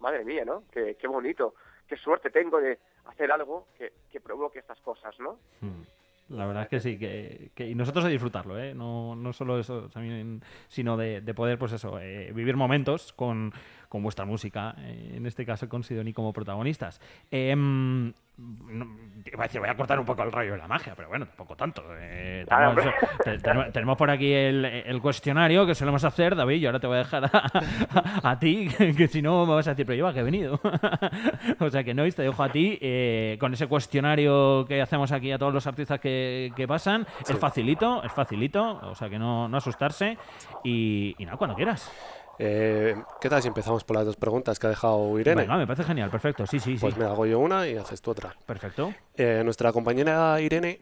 [0.00, 0.64] madre mía, ¿no?
[0.72, 1.54] Qué, qué bonito,
[1.86, 5.38] qué suerte tengo de hacer algo que, que provoque estas cosas, ¿no?
[5.60, 5.82] Mm.
[6.28, 8.74] La verdad es que sí, que, que- y nosotros de disfrutarlo, ¿eh?
[8.74, 13.52] no, no solo eso, también, sino de, de poder, pues eso, eh, vivir momentos con,
[13.88, 17.00] con vuestra música, eh, en este caso con Sidoni como protagonistas.
[17.30, 18.86] Em, no-
[19.24, 21.26] iba a decir, voy a cortar un poco el rollo de la magia, pero bueno,
[21.26, 21.82] tampoco tanto.
[21.98, 22.84] eh, tenemos,
[23.24, 26.86] te- tenemos- tenemos por aquí el, el cuestionario que solemos hacer, David, y ahora te
[26.86, 29.86] voy a dejar a, a- a ti, que, que si no me vas a decir,
[29.86, 30.60] pero lleva que he venido.
[31.60, 35.32] o sea que no, te dejo a ti eh, con ese cuestionario que hacemos aquí
[35.32, 37.06] a todos los artistas que, que pasan.
[37.28, 40.18] Es facilito, es facilito, o sea que no, no asustarse.
[40.62, 41.90] Y, y nada, cuando quieras.
[42.38, 45.42] Eh, ¿Qué tal si empezamos por las dos preguntas que ha dejado Irene?
[45.42, 46.46] Venga, me parece genial, perfecto.
[46.46, 46.80] Sí, sí, sí.
[46.80, 48.34] Pues me hago yo una y haces tú otra.
[48.46, 48.92] Perfecto.
[49.16, 50.80] Eh, nuestra compañera Irene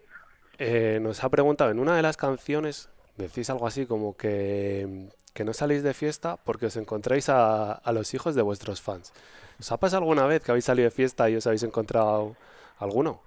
[0.58, 5.44] eh, nos ha preguntado en una de las canciones, decís algo así como que, que
[5.44, 9.12] no salís de fiesta porque os encontráis a, a los hijos de vuestros fans.
[9.60, 12.34] ¿Os ha pasado alguna vez que habéis salido de fiesta y os habéis encontrado
[12.78, 13.20] alguno?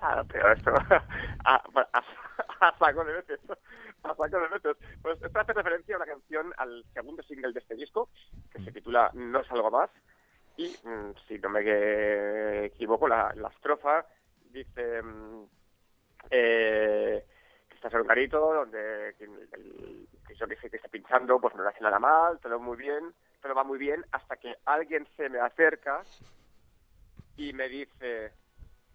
[0.00, 0.72] Claro, pero esto
[2.66, 3.40] a, saco de veces.
[4.02, 4.76] A saco de veces.
[5.02, 8.08] Pues esto hace referencia a una canción, al segundo single de este disco,
[8.52, 9.90] que se titula No salgo más.
[10.56, 14.04] Y mm, si no me que- equivoco, la, la estrofa
[14.50, 15.44] dice mm,
[16.30, 17.24] eh,
[17.68, 21.40] que estás en un garito donde que el, el que yo dije que está pinchando,
[21.40, 24.54] pues no le hace nada mal, todo muy bien, todo va muy bien, hasta que
[24.66, 26.02] alguien se me acerca
[27.36, 28.32] y me dice,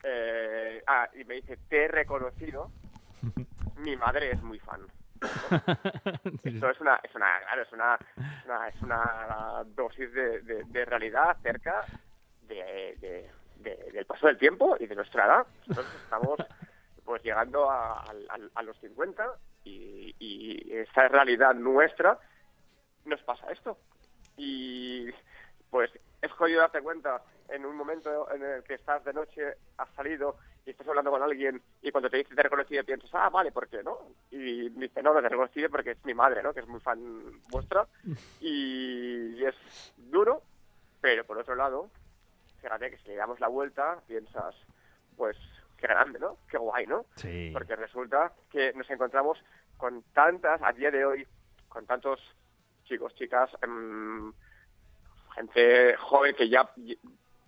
[0.04, 2.70] eh, ah, y me dice, te he reconocido,
[3.78, 4.82] mi madre es muy fan.
[6.44, 10.64] Esto es una, es una, claro, es una, es una, es una dosis de, de-
[10.66, 11.86] de realidad acerca
[12.42, 15.48] de, de- de- del paso del tiempo y de nuestra edad.
[15.68, 16.40] Nosotros estamos
[17.04, 18.14] pues llegando a, a-
[18.56, 19.26] a los 50
[19.64, 22.20] y, y esa realidad nuestra
[23.06, 23.78] nos pasa esto.
[24.38, 25.10] Y
[25.70, 25.90] pues
[26.22, 30.38] es jodido darte cuenta en un momento en el que estás de noche, has salido
[30.66, 33.68] y estás hablando con alguien y cuando te dice te reconocido piensas, ah, vale, ¿por
[33.68, 34.00] qué no?
[34.32, 36.54] Y dice, no, no te he reconocido porque es mi madre, ¿no?
[36.54, 37.00] Que es muy fan
[37.50, 37.88] vuestra.
[38.42, 39.56] Y es
[39.98, 40.42] duro,
[41.02, 41.90] pero por otro lado,
[42.62, 44.56] fíjate que si le damos la vuelta, piensas,
[45.16, 45.38] pues
[45.78, 46.38] qué grande, ¿no?
[46.50, 47.06] Qué guay, ¿no?
[47.16, 47.52] Sí.
[47.54, 49.38] Porque resulta que nos encontramos
[49.78, 51.28] con tantas, a día de hoy,
[51.70, 52.20] con tantos
[52.86, 54.34] chicos, chicas, em,
[55.36, 56.72] gente joven que ya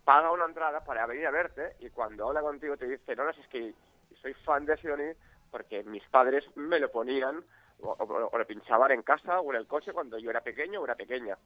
[0.07, 3.33] paga una entrada para venir a verte y cuando habla contigo te dice, no, no,
[3.33, 3.73] si es que
[4.21, 5.11] soy fan de Sidoní
[5.51, 7.43] porque mis padres me lo ponían
[7.81, 10.79] o, o- o lo pinchaban en casa o en el coche cuando yo era pequeño
[10.79, 11.37] o era pequeña.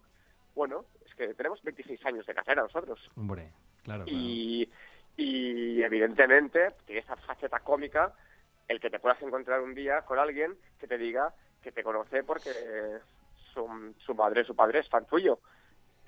[0.54, 3.52] Bueno, es que tenemos 26 años de carrera nosotros Hombre,
[3.84, 4.04] claro.
[4.04, 4.06] claro.
[4.06, 4.72] y,
[5.18, 8.14] y evidentemente tiene esa faceta cómica
[8.68, 12.24] el que te puedas encontrar un día con alguien que te diga que te conoce
[12.24, 12.54] porque
[13.56, 15.40] su, su madre su padre es fan tuyo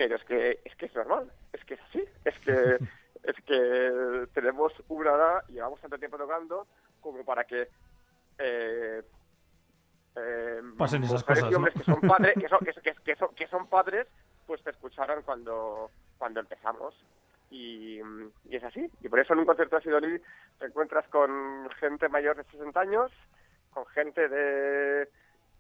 [0.04, 2.78] pero es que es que es normal es que es así es que
[3.24, 6.68] es que tenemos una edad, y llevamos tanto tiempo tocando,
[7.02, 7.70] como para que
[8.38, 9.02] eh,
[10.16, 11.82] eh, Pasen esas mujeres cosas, y hombres ¿no?
[11.82, 12.60] que son padres, que son,
[13.04, 14.08] que, son, que son padres,
[14.46, 16.94] pues te escucharon cuando, cuando empezamos.
[17.50, 18.00] Y,
[18.50, 18.90] y es así.
[19.02, 20.18] Y por eso en un concierto de Sidoni
[20.60, 23.12] te encuentras con gente mayor de 60 años,
[23.72, 25.08] con gente de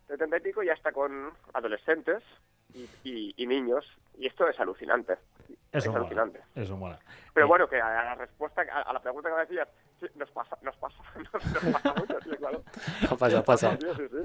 [0.07, 2.23] 70 y pico y hasta con adolescentes
[2.73, 3.85] y, y- y niños.
[4.17, 5.13] Y esto es alucinante.
[5.71, 5.99] Eso es mola.
[5.99, 6.39] alucinante.
[6.55, 6.99] Eso mola.
[7.33, 9.67] Pero Eh, bueno, que a la respuesta, a, a la pregunta que me decías,
[9.99, 10.97] sí, nos pasa, nos pasa,
[11.33, 12.63] nos, nos pasa mucho, sí, claro.
[13.17, 13.77] Pasa, pasa.
[13.77, 14.17] Sí, sí, sí.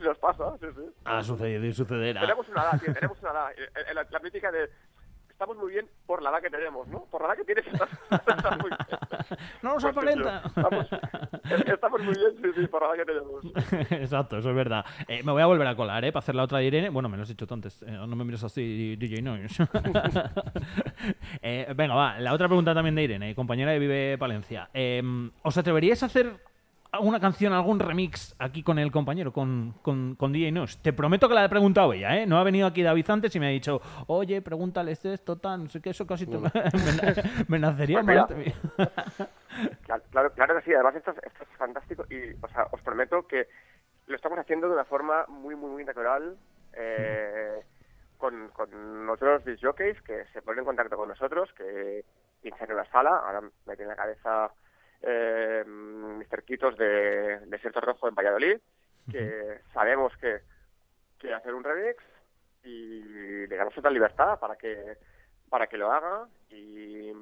[0.00, 0.82] Y nos pasa, sí, sí.
[1.04, 2.20] Ha sucedido y sucederá.
[2.20, 3.50] Tenemos una edad, tío, tenemos una edad.
[3.52, 4.68] Eh, eh, La, la mítica de
[5.36, 7.04] estamos muy bien por la edad que tenemos, ¿no?
[7.10, 9.38] Por la edad que tienes estás, estás muy bien.
[9.62, 10.42] No nos Pues sí, aparenta.
[10.46, 13.90] Estamos, eh, estamos muy bien, sí, sí, por la edad que tenemos.
[14.02, 14.86] Exacto, eso es verdad.
[15.06, 16.10] Eh, me voy a volver a colar, ¿eh?
[16.12, 16.88] Para hacer la otra de Irene.
[16.88, 17.82] Bueno, me lo has dicho tú antes.
[17.82, 19.66] eh, no me mires así, DJ Noise.
[21.42, 22.18] Eh, venga, va.
[22.18, 24.68] La otra pregunta también de Irene, compañera de Vive Palencia.
[24.72, 25.02] Eh,
[25.42, 26.40] ¿Os atreveríais a hacer
[27.00, 30.78] una canción, algún remix aquí con el compañero, con, con, con DJ Noise?
[30.82, 32.26] Te prometo que la he preguntado ella, ¿eh?
[32.26, 35.68] No ha venido aquí David antes y me ha dicho, oye, pregúntales esto, tan, no
[35.68, 36.38] sé qué, eso casi te-
[37.48, 38.54] me, nacería Pues.
[39.84, 42.80] Claro, claro, claro que sí, además esto, es- esto es fantástico y o sea, os
[42.82, 43.48] prometo que
[44.06, 46.36] lo estamos haciendo de una forma muy, muy, muy natural
[46.74, 47.60] eh,
[48.18, 52.04] con, con otros disc jockeys que se ponen en contacto con nosotros, que
[52.42, 54.50] pinchan en una sala, ahora me tiene en la cabeza
[55.02, 56.42] eh, Mr.
[56.44, 58.58] Quitos de Desierto Rojo en Valladolid,
[59.10, 60.40] que sabemos que
[61.18, 62.02] quiere hacer un remix
[62.64, 64.96] y le damos total libertad para que
[65.48, 67.12] para que lo haga y,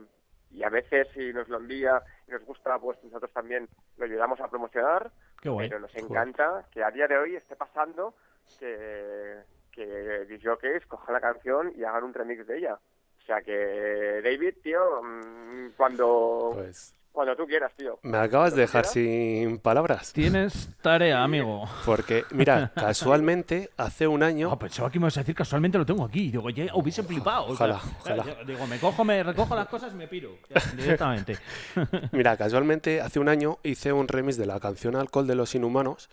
[0.51, 4.41] y a veces si nos lo envía y nos gusta pues nosotros también lo ayudamos
[4.41, 5.11] a promocionar
[5.43, 5.69] Qué guay.
[5.69, 8.15] pero nos encanta que a día de hoy esté pasando
[8.59, 9.37] que
[9.71, 14.55] que disjockeys cojan la canción y hagan un remix de ella o sea que David
[14.63, 20.13] tío mm, cuando Pues cuando tú quieras tío me acabas de dejar sin palabras.
[20.13, 21.65] Tienes tarea, amigo.
[21.87, 24.51] Porque, mira, casualmente, hace un año...
[24.51, 26.31] Ah, pensaba que me ibas a decir casualmente lo tengo aquí.
[26.31, 27.47] Digo, ya hubiese flipado.
[27.47, 28.45] o sea, Ojalá, ojalá.
[28.45, 30.37] Digo, me cojo, me recojo las cosas y me piro.
[30.77, 31.39] Directamente.
[32.13, 36.11] Mira, casualmente hace un año hice un remix de la canción Alcohol de los Inhumanos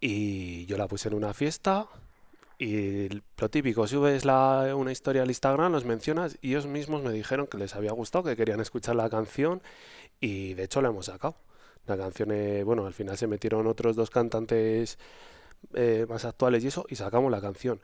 [0.00, 1.86] y yo la puse en una fiesta
[2.60, 7.10] y lo típico, subes la, una historia al Instagram, los mencionas y ellos mismos me
[7.10, 9.62] dijeron que les había gustado, que querían escuchar la canción
[10.20, 11.36] y de hecho la hemos sacado.
[11.86, 14.98] La canción, eh, bueno, al final se metieron otros dos cantantes
[15.72, 17.80] eh, más actuales y eso y sacamos la canción.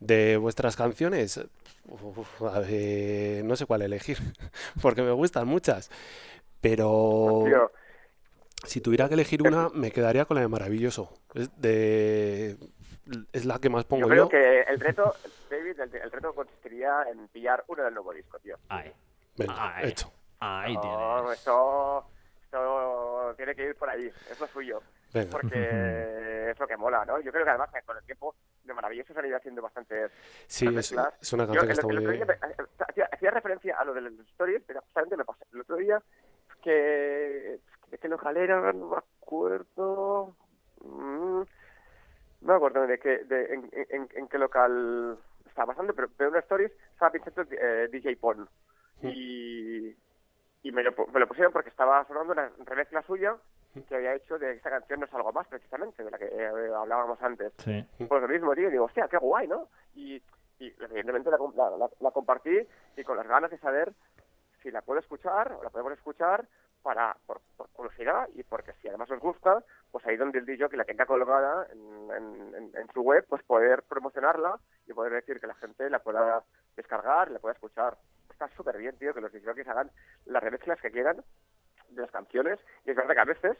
[0.00, 1.40] De vuestras canciones,
[1.86, 4.18] uf, a ver, no sé cuál elegir,
[4.82, 5.90] porque me gustan muchas.
[6.60, 7.46] Pero
[8.66, 11.10] si tuviera que elegir una, me quedaría con la de Maravilloso.
[11.34, 12.58] Es, de,
[13.32, 14.28] es la que más yo pongo creo yo.
[14.28, 15.14] que el reto
[15.50, 18.92] David el, el reto consistiría en pillar uno del nuevo disco tío Ahí,
[19.36, 19.88] Venga, Ay.
[19.90, 20.12] hecho.
[20.40, 22.04] ahí No, esto,
[22.44, 24.82] esto tiene que ir por ahí, es lo suyo.
[25.12, 25.30] Venga.
[25.32, 27.20] Porque es lo que mola, ¿no?
[27.20, 30.12] Yo creo que además que con el tiempo de maravilloso ido haciendo bastantes
[30.46, 30.92] Sí, es,
[31.32, 34.02] una Yo canción que el, está muy me- eh, hacía, hacía referencia a lo de
[34.02, 36.00] las stories, pero justamente me pasó el otro día
[36.62, 37.58] que
[37.88, 40.36] de qué local era, no me acuerdo.
[40.82, 41.42] Mm,
[42.40, 46.28] no me acuerdo de qué, de, en, en, en qué local estaba pasando, pero veo
[46.30, 48.48] una stories, estaba pinchando eh, DJ Pon.
[49.02, 49.96] Y,
[50.62, 53.36] y me, lo, me lo pusieron porque estaba sonando una remezcla suya
[53.88, 56.74] que había hecho de esta canción No es algo más, precisamente, de la que eh,
[56.76, 57.52] hablábamos antes.
[57.58, 57.84] Sí.
[58.08, 59.68] Pues lo mismo, tío, y digo, hostia, qué guay, ¿no?
[59.94, 60.16] Y,
[60.58, 61.38] y evidentemente la,
[61.78, 62.58] la- la compartí
[62.96, 63.92] y con las ganas de saber
[64.62, 66.44] si la puedo escuchar o la podemos escuchar
[66.82, 70.68] para por, por curiosidad y porque si además os gusta, pues ahí donde el DJ
[70.68, 75.46] que la tenga colgada en, en- su web, pues poder promocionarla y poder decir que
[75.46, 76.42] la gente la pueda
[76.76, 77.96] descargar la pueda escuchar.
[78.30, 79.90] Está súper bien, tío, que los DJs hagan
[80.26, 81.22] las remezclas que quieran
[81.90, 83.58] de las canciones y es verdad que a veces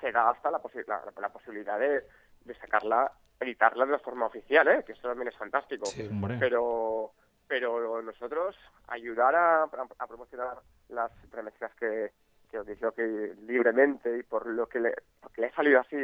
[0.00, 2.04] se da hasta la, posi- la, la posibilidad de,
[2.44, 4.82] de sacarla, editarla de forma oficial, ¿eh?
[4.84, 5.86] que eso también es fantástico.
[5.86, 6.08] Sí.
[6.10, 6.36] Hombre.
[6.40, 7.12] Pero
[7.46, 8.56] pero nosotros
[8.88, 12.10] ayudar a, a- a promocionar las remezclas que,
[12.52, 15.96] que os digo que libremente y por lo que le, porque le ha salido así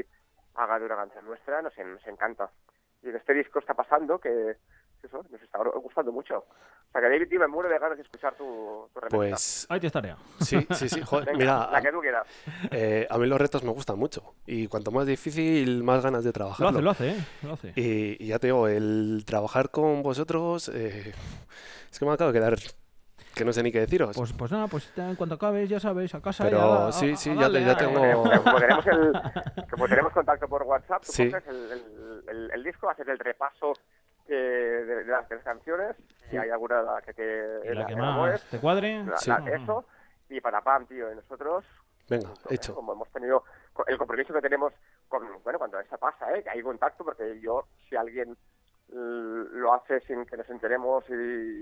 [0.57, 2.51] haga de una canción nuestra, nos, en- nos encanta.
[3.03, 4.57] Y en este disco está pasando que
[5.03, 6.39] eso, nos está gustando mucho.
[6.39, 9.01] O sea que David, tío, me muero de ganas de escuchar tu, tu.
[9.11, 10.17] Pues Ahí tienes tarea.
[10.41, 11.01] sí, sí, sí.
[11.03, 12.27] Joder, Venga, mira, la que tú quieras.
[12.73, 14.35] eh, a mí los retos me gustan mucho.
[14.47, 16.69] Y cuanto más difícil, más ganas de Lo trabajarlo.
[16.71, 17.25] hace, lo hace, ¿eh?
[17.43, 17.73] Lo hace.
[17.77, 21.13] Y, y ya te digo, el trabajar con vosotros, eh,
[21.93, 22.57] es que me acabo de quedar
[23.39, 24.15] que no sé ni qué deciros.
[24.17, 26.45] Pues, pues nada, pues en cuanto acabes, ya sabes, a casa.
[26.45, 29.13] Pero y a- a- sí, a- sí, a ya ya tengo- Como, como tenemos el,
[29.71, 31.23] como tenemos contacto por WhatsApp, tú Sí.
[31.23, 33.73] el, el, el- el disco, haces el repaso
[34.27, 35.97] que de, de las tres canciones,
[36.29, 39.05] si hay alguna la que te Y la que más te cuadre.
[39.05, 39.31] la- Sí.
[39.31, 39.87] la- eso,
[40.29, 41.65] y para Pam, tío, y nosotros,
[42.11, 42.55] Venga, ¿eh?
[42.55, 42.75] hecho.
[42.75, 43.45] como hemos tenido
[43.87, 44.73] el compromiso que tenemos
[45.09, 46.43] con, bueno, cuando esto pasa, ¿eh?
[46.43, 48.37] que hay contacto, porque yo, si alguien
[48.91, 51.13] l- lo hace sin que nos enteremos y,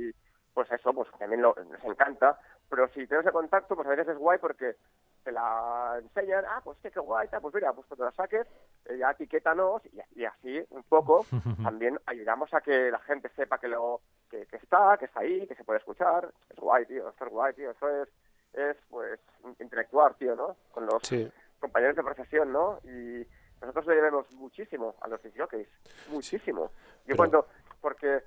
[0.08, 0.10] y,
[0.56, 2.38] pues eso, pues también lo- nos encanta,
[2.70, 4.74] pero si tenemos el contacto, pues a veces es guay porque
[5.22, 8.46] te la enseñan, ah, pues qué, qué guay, tal, pues mira, pues cuando la saques,
[8.86, 11.26] eh, ya etiquétanos y, y así un poco
[11.62, 15.46] también ayudamos a que la gente sepa que lo que, que está, que está ahí,
[15.46, 16.32] que se puede escuchar.
[16.48, 18.08] Es guay, tío, esto es guay, tío, eso es,
[18.54, 19.20] es pues
[19.60, 20.56] interactuar, tío, ¿no?
[20.72, 22.78] Con los Sí, compañeros de profesión, ¿no?
[22.84, 23.26] Y
[23.60, 25.68] nosotros le debemos muchísimo a los jockeys,
[26.08, 26.70] muchísimo.
[27.04, 27.46] Yo Pero- cuando,
[27.82, 28.22] porque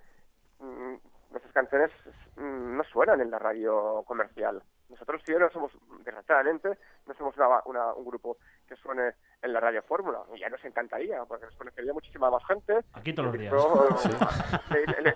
[0.59, 0.93] mm,
[1.31, 1.91] nuestras canciones
[2.37, 4.61] mm, no suenan en la radio comercial.
[4.89, 5.71] Nosotros, tío, no somos,
[6.03, 8.37] desgraciadamente, no somos una- una- un grupo
[8.67, 10.21] que suene en la radio fórmula.
[10.33, 12.79] Y ya nos encantaría, porque nos conocería muchísima más gente.
[12.93, 13.53] Aquí todos los días.
[13.53, 13.87] Esto,
[14.73, 15.15] le, le- le-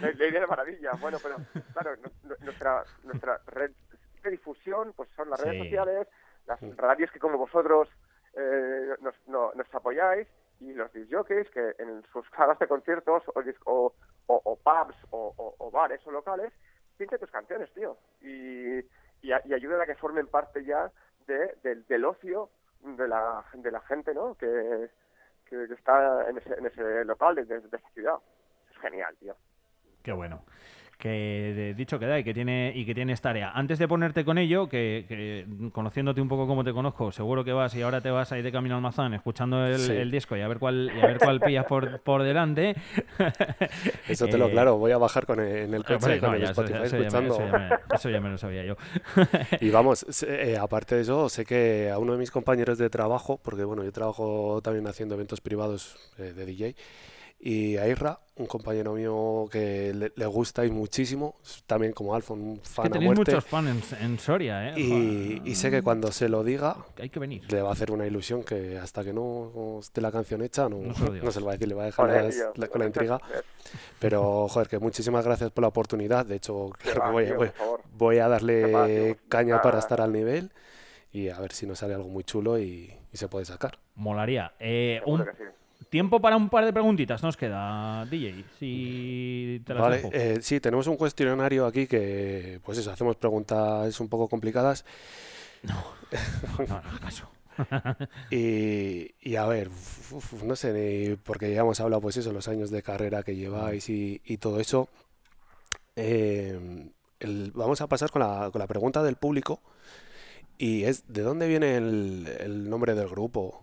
[0.00, 0.90] le- le iría de maravilla.
[1.00, 1.36] Bueno, pero
[1.72, 3.70] claro, nu- nu- nuestra, nuestra red
[4.22, 5.62] de difusión pues son las redes Sí.
[5.68, 6.08] sociales,
[6.46, 7.88] las radios que como vosotros
[8.34, 10.26] eh, nos, no- nos apoyáis
[10.60, 13.92] y los disjockeys que en sus salas de conciertos o, o,
[14.26, 16.52] o- o pubs o, bares o locales
[16.96, 17.96] pinchen tus canciones, tío.
[18.22, 20.90] Y, y, y ayuden a que formen parte ya
[21.26, 24.34] de, del- del ocio de la, de la gente, ¿no?
[24.36, 24.88] Que,
[25.46, 28.16] que, está en ese, en ese local de, de, de esa ciudad.
[28.70, 29.36] Es genial, tío.
[30.02, 30.44] Qué bueno.
[30.98, 33.50] Que dicho queda y que tiene y que tienes tarea.
[33.54, 37.52] Antes de ponerte con ello, que, que conociéndote un poco como te conozco, seguro que
[37.52, 39.92] vas y ahora te vas ahí de camino al mazán escuchando el, Sí.
[39.92, 42.74] el disco y a ver cuál y a ver cuál pillas por, por delante.
[44.08, 44.76] eso te lo Eh, claro.
[44.78, 47.34] Voy a bajar con el- en el coche con no, el eso, ya me, escuchando.
[47.34, 48.76] eso ya me- eso ya me lo sabía yo.
[49.60, 53.38] Y vamos, eh, aparte de eso, sé que a uno de mis compañeros de trabajo,
[53.42, 56.74] porque bueno, yo trabajo también haciendo eventos privados eh, de DJ,
[57.38, 62.56] y a Irra, un compañero mío que le, le gustáis muchísimo, también como Alfon, un
[62.58, 64.80] que fan a tenéis muerte, muchos fans en, en Soria, ¿eh?
[65.44, 67.50] y, sé que cuando se lo diga, hay que venir.
[67.52, 70.78] le va a hacer una ilusión que hasta que no esté la canción hecha, no,
[70.78, 71.24] No se lo digas.
[71.24, 72.52] no se lo va a decir, le va a dejar Joder, las- tío.
[72.56, 73.20] la- con la intriga.
[73.98, 76.26] Pero, joder, que muchísimas gracias por la oportunidad.
[76.26, 77.80] De hecho, va, que voy, tío, voy- por favor.
[77.92, 79.16] voy a darle fácil.
[79.28, 80.52] caña para estar al nivel
[81.12, 83.78] y a ver si nos sale algo muy chulo y, y se puede sacar.
[83.94, 84.52] Molaría.
[84.58, 85.50] Eh, Seguro un que sí.
[85.88, 88.44] Tiempo para un par de preguntitas nos queda, DJ.
[88.58, 90.10] Si te las Vale, dejo.
[90.12, 94.84] eh, sí, tenemos un cuestionario aquí que, pues eso, hacemos preguntas un poco complicadas
[95.62, 95.74] No,
[96.68, 97.28] no hagas caso.
[98.30, 102.48] y, y a ver, uf, no sé, ni- porque ya hemos hablado, pues eso, los
[102.48, 104.88] años de carrera que lleváis y, y todo eso.
[105.96, 109.60] Eh, el- vamos a pasar con la, con la pregunta del público
[110.58, 113.62] y es, ¿de dónde viene el, el nombre del grupo?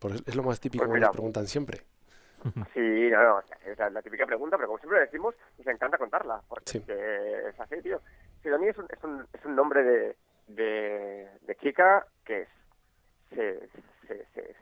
[0.00, 1.06] Porque es- es lo más típico Pues que mira.
[1.08, 1.82] nos preguntan siempre.
[2.74, 6.40] Sí, no, no, es la, la típica pregunta, pero como siempre decimos, nos encanta contarla,
[6.48, 6.78] porque Sí.
[6.78, 8.00] es, que es así, tío.
[8.42, 10.16] Sidoní es un, es un, es un nombre de,
[10.48, 12.48] de, de chica que es,
[13.28, 13.68] se,
[14.08, 14.56] se, se,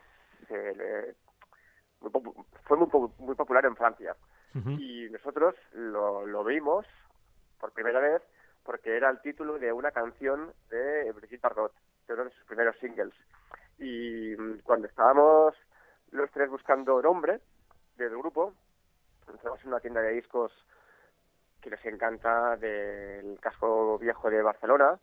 [0.48, 1.14] se le-
[2.00, 4.16] muy popu- fue muy, muy popular en Francia.
[4.54, 6.84] Y nosotros lo, lo vimos
[7.60, 8.22] por primera vez
[8.64, 11.72] porque era el título de una canción de Brigitte Bardot,
[12.08, 13.14] de uno de sus primeros singles.
[13.78, 15.54] Y mm, cuando estábamos
[16.10, 17.40] los tres buscando nombre
[17.96, 18.54] del grupo,
[19.28, 20.52] entramos en una tienda de discos
[21.60, 24.98] que nos encanta del casco viejo de Barcelona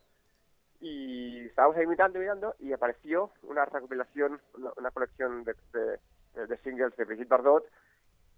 [0.80, 6.48] y estábamos ahí mirando y mirando y apareció una recopilación, una, una colección de, de-
[6.48, 7.66] de singles de Brigitte Bardot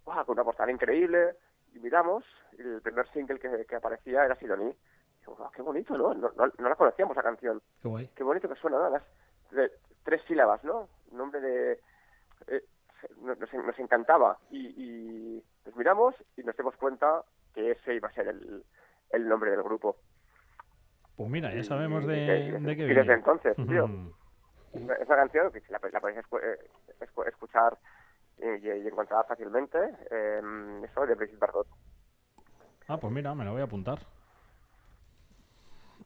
[0.06, 0.24] ¡guau!
[0.26, 1.36] con una portada increíble
[1.74, 2.24] y miramos
[2.58, 4.72] y el primer single que, que aparecía era Sidoní.
[5.26, 6.14] "Guau, qué bonito, ¿no?
[6.14, 7.62] No, no- no la conocíamos la canción.
[7.82, 8.08] Qué guay.
[8.16, 8.90] Qué bonito que suena.
[8.90, 9.04] Las-
[9.52, 9.72] de-
[10.04, 10.90] tres sílabas, ¿no?
[11.12, 11.80] Nombre de...
[12.48, 12.64] eh,
[13.22, 14.68] nos, nos- encantaba y,
[15.38, 18.64] y nos miramos y nos dimos cuenta que ese iba a ser el,
[19.12, 19.98] el nombre del grupo.
[21.16, 23.14] Pues mira, ya Y- sabemos de, qué y desde viene.
[23.14, 23.86] entonces, tío.
[24.74, 27.78] Es una canción que la, la podéis escu- eh, escu- escuchar
[28.38, 29.78] y, y encontrar fácilmente.
[30.12, 30.42] eh,
[30.84, 31.68] eso, de Brigitte Bardot.
[32.88, 34.00] Ah, pues mira, me la voy a apuntar.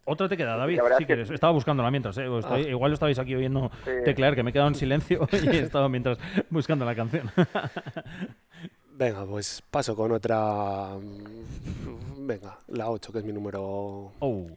[0.05, 1.29] Otra te queda, David, si es que- quieres.
[1.29, 2.25] Estaba buscándola mientras, ¿eh?
[2.25, 3.91] Estoy- Igual lo estabais aquí oyendo Sí.
[4.03, 6.17] teclear, que me he quedado en silencio y he estado mientras
[6.49, 7.29] buscando la canción.
[8.93, 10.95] Venga, pues paso con otra.
[10.99, 13.61] mm, Venga, la 8, que es mi número.
[14.19, 14.47] oh.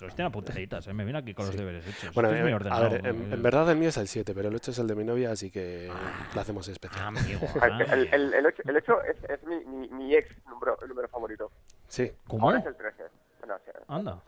[0.00, 0.92] Los tiene apuntaditas, ¿eh?
[0.92, 1.58] Me viene aquí con los Sí.
[1.60, 2.12] deberes hechos.
[2.14, 3.34] Bueno, Este es eh, a ver, en, ¿no?
[3.36, 5.30] en verdad el mío es el 7, pero el 8 es el de mi novia,
[5.30, 5.88] así que
[6.34, 7.06] lo hacemos Ah, especial.
[7.06, 7.46] amigo.
[7.62, 7.94] El, ah.
[7.94, 11.08] el, el, el ocho, el ocho es, es mi, mi, mi ex número, el número
[11.08, 11.50] favorito.
[11.86, 12.48] Sí, ¿Cómo?
[12.48, 13.04] Ahora es el 13.
[13.46, 14.18] Bueno, o sea, Anda.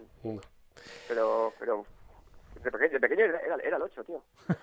[1.09, 1.87] pero, pero
[2.62, 4.23] de pequeño, de pequeño era, era, era el 8, tío.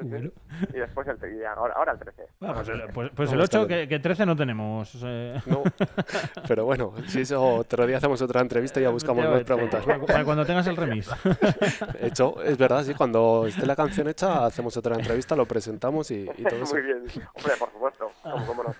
[0.00, 0.30] Bueno.
[0.72, 2.22] Y después el, y ahora, ahora el 13.
[2.40, 3.80] Ah, pues, el- pues- pues No, el está 8, bien.
[3.82, 4.90] que, que 13 no tenemos.
[5.04, 5.38] eh.
[5.44, 5.62] No,
[6.48, 9.86] pero bueno, si eso otro día hacemos otra entrevista y ya buscamos más preguntas.
[9.86, 10.06] ¿no?
[10.06, 11.10] Para, cuando tengas el remis.
[12.00, 16.10] De hecho, es verdad, sí, cuando esté la canción hecha, hacemos otra entrevista, lo presentamos
[16.10, 16.74] y, y todo eso.
[16.74, 17.04] Muy bien.
[17.34, 18.10] Hombre, por supuesto.
[18.22, 18.74] ¿Cómo, cómo no?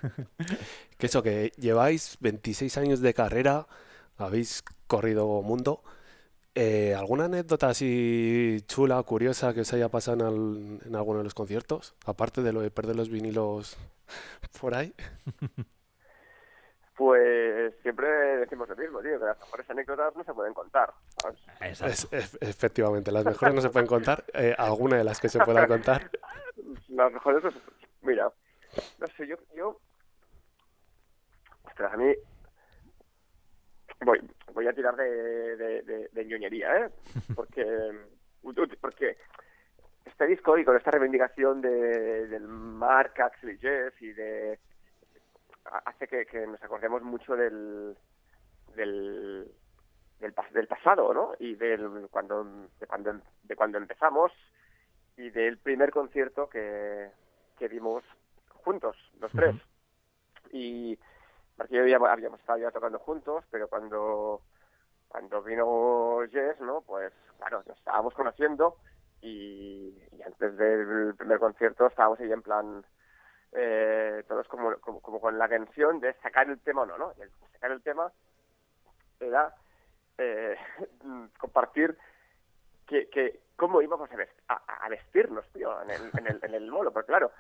[0.97, 3.67] Que eso, que lleváis 26 años de carrera,
[4.23, 5.83] habéis corrido mundo.
[6.55, 11.25] Eh, ¿alguna anécdota así chula, curiosa que os haya pasado en, al- en alguno de
[11.25, 11.95] los conciertos?
[12.05, 13.77] Aparte de lo de perder los vinilos
[14.61, 14.95] por ahí.
[16.95, 18.07] Pues siempre
[18.37, 20.93] decimos lo mismo, tío, que las mejores anécdotas no se pueden contar.
[21.61, 21.81] Es-
[22.13, 24.25] es- efectivamente, las mejores no se pueden contar.
[24.35, 26.11] Eh, alguna de las que se pueda contar.
[26.89, 27.43] Las mejores,
[28.03, 28.31] mira,
[28.99, 29.81] no sé, yo, yo,
[31.65, 32.13] ostras, a mí,
[34.05, 34.21] voy,
[34.53, 36.91] voy a tirar de, de, de, de ñoñería, ¿eh?
[37.35, 37.67] Porque,
[38.81, 39.17] porque
[40.05, 44.59] este disco y con esta reivindicación de, del Mark, Axel y Jeff y de,
[45.85, 47.97] hace que, que nos acordemos mucho del,
[48.75, 49.49] del,
[50.19, 51.33] del, del pasado, ¿no?
[51.39, 52.45] Y del cuando,
[52.79, 54.33] de cuando, de cuando empezamos
[55.17, 57.11] y del primer concierto que,
[57.59, 58.03] que dimos
[58.49, 59.55] juntos, los tres.
[60.53, 60.99] Y
[61.57, 64.43] porque yo habíamos, habíamos estado ya tocando juntos, pero cuando,
[65.09, 66.81] cuando vino Jess, ¿no?
[66.83, 68.77] Pues claro, nos estábamos conociendo
[69.21, 72.85] y, y antes del primer concierto estábamos ahí en plan,
[73.53, 77.13] eh, todos como, como, como con la tensión de sacar el tema o no, ¿no?
[77.19, 78.11] Y el sacar el tema
[79.21, 79.55] era
[80.19, 80.57] eh,
[81.39, 81.97] compartir
[82.87, 84.11] que, que cómo íbamos
[84.49, 86.93] a vestirnos, tío, en el, en, el, en el bolo.
[86.93, 87.31] Porque claro,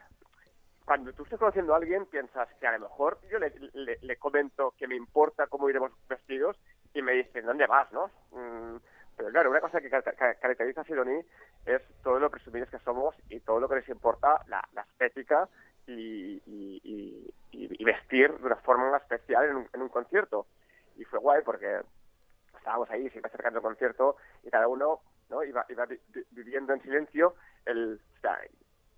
[0.84, 3.52] cuando tú estás conociendo a alguien, piensas que a lo mejor yo le,
[4.00, 6.56] le, comento que me importa cómo iremos vestidos
[6.94, 8.10] y me dicen, ¿dónde vas, no?
[8.32, 8.76] Mm,
[9.16, 11.20] pero claro, una cosa que ca- ca- caracteriza a Sidoní
[11.66, 15.48] es todo lo presumidos que somos y todo lo que les importa la, la estética
[15.86, 20.46] y, y, vestir de una forma especial en un, en un concierto.
[20.96, 21.80] Y fue guay porque
[22.56, 26.24] estábamos ahí, se iba acercando el concierto y cada uno no iba, iba vi- vi-
[26.30, 27.34] viviendo en silencio
[27.66, 28.38] el, o sea,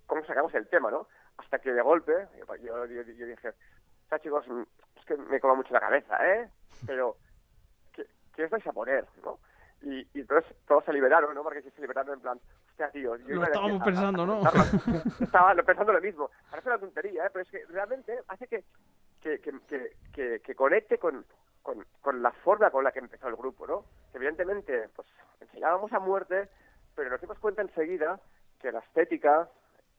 [0.05, 1.07] cómo sacamos el tema, ¿no?
[1.37, 4.61] Hasta que de golpe yo, yo, yo- yo dije, o sea, chicos, mm,
[4.97, 6.49] es que me coma mucho la cabeza, ¿eh?
[6.85, 7.17] Pero,
[7.91, 9.39] ¿qué, qué os vais a poner, no?
[9.81, 11.43] Y, y entonces todos se liberaron, ¿no?
[11.43, 14.41] Porque se liberaron en plan, hostia, tío, yo Lo a estábamos a- a- pensando, ¿no?
[15.19, 16.31] Estaba pensando lo mismo.
[16.49, 17.29] Parece una tontería, ¿eh?
[17.31, 18.63] Pero es que realmente hace que,
[19.21, 21.25] que, que, que, que- que conecte con,
[21.61, 23.85] con, con la forma con la que empezó el grupo, ¿no?
[24.11, 25.07] Que evidentemente, pues,
[25.41, 26.49] enseñábamos a muerte,
[26.95, 28.19] pero nos dimos cuenta enseguida
[28.59, 29.49] que la estética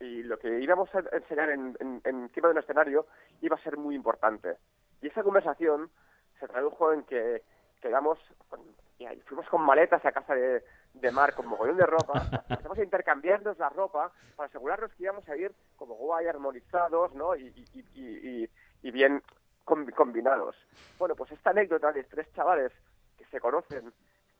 [0.00, 3.06] y lo que íbamos a enseñar en, en, encima de un escenario
[3.40, 4.56] iba a ser muy importante.
[5.00, 5.90] Y esa conversación
[6.38, 7.42] se tradujo en que
[7.80, 8.18] quedamos,
[8.48, 8.60] con-
[8.98, 12.14] y fuimos con maletas a casa de, de Mar con mogollón de ropa,
[12.50, 17.34] empezamos a intercambiarnos la ropa para asegurarnos que íbamos a ir como guay, armonizados, ¿no?
[17.36, 18.50] Y, y, y,
[18.82, 19.22] y- bien
[19.64, 20.56] combi- combinados.
[20.98, 22.72] Bueno, pues esta anécdota de tres chavales
[23.18, 23.92] que se conocen,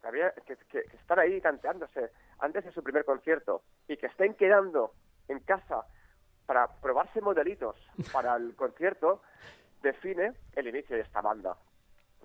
[0.02, 4.34] que, que, que- que están ahí canteándose antes de su primer concierto y que estén
[4.34, 4.92] quedando
[5.28, 5.84] en casa
[6.46, 7.76] para probarse modelitos
[8.12, 9.22] para el concierto,
[9.82, 11.56] define el inicio de esta banda.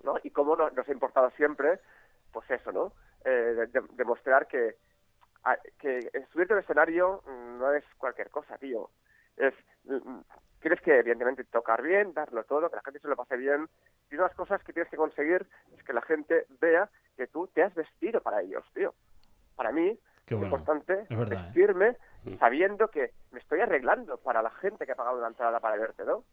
[0.04, 0.14] ¿no?
[0.22, 1.80] Y cómo no- nos ha importado siempre,
[2.32, 2.92] pues eso, ¿no?
[3.24, 4.76] Eh, de- de- demostrar que,
[5.78, 8.90] que subirte al escenario mm, no es cualquier cosa, tío.
[9.36, 10.20] Es, mm,
[10.60, 13.68] tienes que, evidentemente, tocar bien, darlo todo, que la gente se lo pase bien.
[14.10, 15.46] Y una de las cosas que tienes que conseguir
[15.76, 18.94] es que la gente vea que tú te has vestido para ellos, tío.
[19.56, 21.48] Para mí, es importante Es verdad,
[21.82, 21.96] ¿eh?
[22.22, 25.76] Vestirme sabiendo que me estoy arreglando para la gente que ha pagado una entrada para
[25.76, 26.24] verte, ¿no?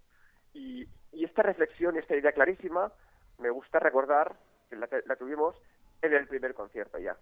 [0.53, 2.91] Y, y esta reflexión y esta idea clarísima
[3.37, 4.35] me gusta recordar
[4.69, 5.55] que la, la tuvimos
[6.01, 7.15] en el primer concierto ya.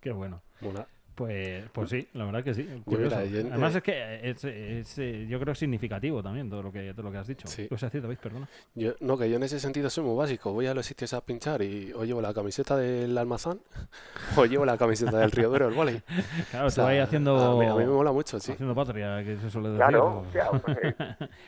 [0.00, 0.40] Qué bueno.
[0.60, 0.86] Una-
[1.18, 2.68] Pues, pues sí, la verdad que sí.
[3.50, 7.10] Además es que es, es, eh, yo creo significativo también todo lo que, todo lo
[7.10, 7.48] que has dicho.
[7.48, 7.62] Sí.
[7.64, 8.18] ¿Qué vas a decir, David?
[8.22, 8.48] Perdona.
[8.76, 10.52] Yo, no, que yo en ese sentido soy muy básico.
[10.52, 13.58] Voy a los sitios a pinchar y o llevo la camiseta del almazán
[14.36, 16.00] o llevo la camiseta del Río Duro, el volei.
[16.52, 18.52] Claro, O te sea, va ahí haciendo, a mí, a mí me mola mucho, sí.
[18.52, 19.80] haciendo patria, que se suele decir.
[19.84, 20.22] Claro, o-
[20.60, 20.76] pues,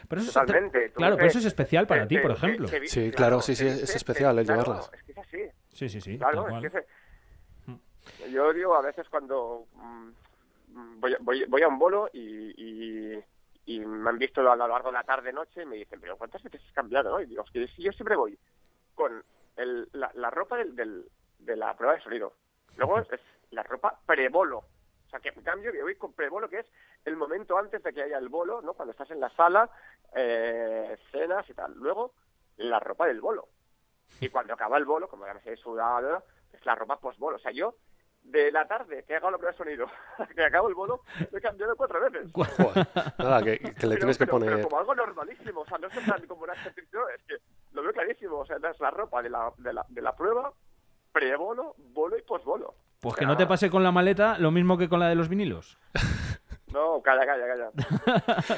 [0.09, 0.91] pero eso es, totalmente.
[0.95, 2.67] Claro, que- pero eso es especial para que- ti, que- por que- ejemplo.
[2.69, 4.91] que Sí, claro, sí, sí, que es especial el llevarlas.
[4.93, 5.39] Es que es así.
[5.73, 6.19] Sí, sí, sí.
[6.19, 6.81] Claro, es que
[8.29, 10.11] yo digo a veces cuando mm,
[11.01, 13.25] voy, voy, voy a un bolo y, y,
[13.67, 16.17] y me han visto a lo largo de la tarde noche y me dicen, pero
[16.17, 17.11] ¿cuántas veces has cambiado?
[17.11, 17.21] no?".
[17.21, 18.39] Y digo, es que yo siempre voy
[18.95, 19.23] con
[19.57, 21.09] el, la, la ropa del, del-
[21.39, 22.35] de la prueba de sonido.
[22.77, 24.59] Luego es la ropa pre-bolo.
[24.59, 26.67] O sea, que en cambio yo voy con pre-bolo, que es
[27.05, 28.75] el momento antes de que haya el bolo, ¿no?
[28.75, 29.69] Cuando estás en la sala,
[30.15, 31.75] eh, cenas y tal.
[31.75, 32.13] Luego,
[32.59, 33.49] la ropa del bolo.
[34.21, 37.37] Y cuando acaba el bolo, como ya me sé sudado, es la ropa post-bolo.
[37.37, 37.75] O sea, yo
[38.23, 39.87] de la tarde que haga el primer sonido,
[40.35, 41.01] que acabo el bolo,
[41.33, 42.31] lo he cambiado cuatro veces.
[42.33, 42.87] Joder,
[43.19, 44.65] nada, que, que le Pero- tienes que pero- pero poner...
[44.65, 47.35] como algo normalísimo, o sea, no es plan como una excepción, es que
[47.73, 50.53] lo veo clarísimo, o sea, es la ropa de la, de la, de la prueba,
[51.13, 52.75] pre-bolo, bolo y post-bolo.
[53.01, 55.09] Pues O que sea, no te pase con la maleta lo mismo que con la
[55.09, 55.79] de los vinilos.
[56.73, 57.71] No, calla, calla, calla.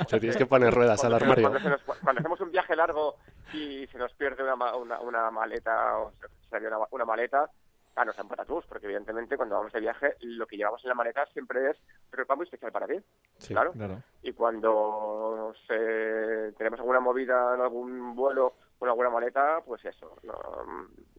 [0.12, 1.48] Le tienes que poner ruedas al Cuando- armario.
[1.48, 3.16] Cuando, se nos- cuando hacemos un viaje largo
[3.54, 7.48] y se nos pierde una, ma- una, una maleta o se sale una, una maleta,
[7.94, 10.94] claro, nos dan patatús, porque evidentemente cuando vamos de viaje lo que llevamos en la
[10.94, 11.76] maleta siempre es
[12.10, 12.96] ropa muy especial para ti.
[13.38, 13.52] Sí.
[13.54, 13.72] claro.
[13.72, 14.02] Claro.
[14.22, 20.34] Y cuando se- tenemos alguna movida en algún vuelo con alguna maleta, pues eso, no,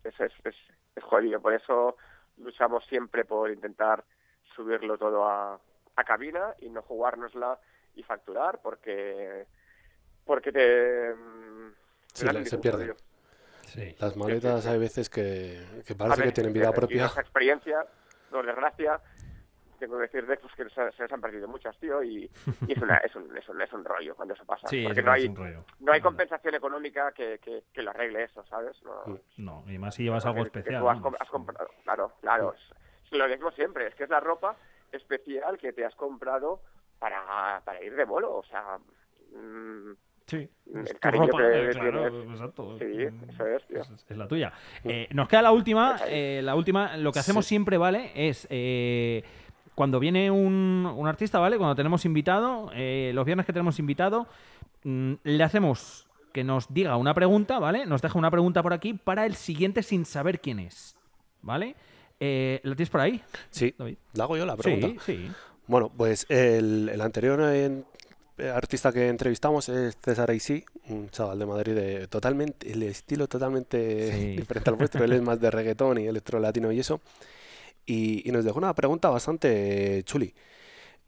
[0.03, 0.33] es, es,
[0.95, 1.39] es jodido.
[1.41, 1.95] Por eso
[2.37, 4.03] luchamos siempre por intentar
[4.55, 5.59] subirlo todo a,
[5.95, 7.59] a cabina y no jugárnosla
[7.95, 9.45] y facturar, porque
[10.25, 11.13] porque te,
[12.13, 12.95] Sí, se pierden.
[13.73, 13.95] Sí.
[13.99, 17.05] Las maletas hay veces que, que parece que tienen vida propia.
[17.05, 17.85] Esa experiencia,
[18.29, 18.99] por desgracia,
[19.79, 22.29] tengo que decir de pues, que se, se les han perdido muchas, tío, y,
[22.67, 24.67] y es, una, es, un, es, un, es un rollo cuando eso pasa.
[24.67, 25.65] Sí, porque es no hay, un rollo.
[25.79, 28.81] no hay compensación económica que, que, que lo arregle eso, ¿sabes?
[28.83, 29.19] No, Mm.
[29.37, 30.81] No, y más si llevas algo especial.
[30.81, 32.53] tú has, comprado, claro, claro.
[32.53, 34.55] es- es lo decimos siempre, es que es la ropa
[34.91, 36.61] especial que te has comprado
[36.99, 38.77] para, para ir de bolo, o sea...
[39.35, 39.91] mm,
[40.25, 40.49] Sí.
[40.73, 42.31] el Es tu cariño ropa, que eh, claro, tienes.
[42.31, 42.77] exacto.
[42.79, 42.85] Sí,
[43.29, 43.81] eso es, tío.
[43.81, 44.53] Es, es la tuya.
[44.83, 45.95] Eh, nos queda la última.
[45.97, 48.11] Pues eh, la última, lo que hacemos siempre, ¿vale?
[48.15, 49.23] Es eh,
[49.75, 51.57] cuando viene un, un artista, ¿vale?
[51.57, 54.27] Cuando tenemos invitado, eh, los viernes que tenemos invitado,
[54.83, 57.85] mm, le hacemos que nos diga una pregunta, ¿vale?
[57.85, 60.95] Nos deja una pregunta por aquí para el siguiente sin saber quién es,
[61.41, 61.75] ¿vale?
[62.19, 63.21] Eh, ¿La tienes por ahí?
[63.51, 63.97] Sí, David?
[64.13, 64.87] la hago yo la pregunta.
[65.05, 65.31] Sí, sí.
[65.67, 67.85] Bueno, pues el, el anterior en-
[68.53, 74.11] artista que entrevistamos es César Aisí, un chaval de Madrid de totalmente, el estilo totalmente
[74.11, 74.35] Sí.
[74.37, 75.03] diferente al vuestro.
[75.03, 77.01] Él es más de reggaetón y electro latino y eso.
[77.85, 80.33] Y, y nos dejó una pregunta bastante chuli.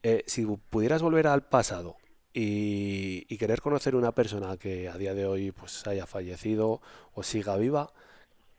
[0.02, 1.96] Eh, si pudieras volver al pasado
[2.34, 6.80] y, y querer conocer una persona que a día de hoy pues haya fallecido
[7.14, 7.90] o siga viva,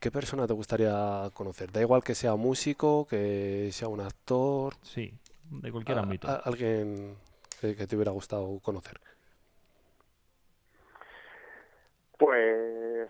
[0.00, 1.70] ¿qué persona te gustaría conocer?
[1.72, 5.14] Da igual que sea músico, que sea un actor, Sí,
[5.50, 6.28] de cualquier a- ámbito.
[6.28, 7.14] a- alguien
[7.60, 9.00] que, que te hubiera gustado conocer.
[12.18, 13.08] Pues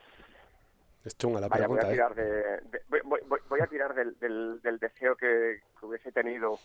[1.05, 1.93] Es chunga la Vaya, voy a ¿eh?
[1.93, 2.25] tirar, de,
[2.63, 6.59] de- voy, voy- voy- voy a tirar del, del, del deseo que, que hubiese tenido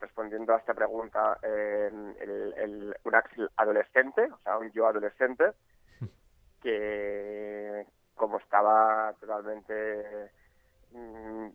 [0.00, 2.16] respondiendo a esta pregunta el,
[2.56, 5.52] el- un Axel adolescente, o sea, un yo adolescente,
[6.62, 10.30] que como estaba totalmente
[10.92, 11.48] mm,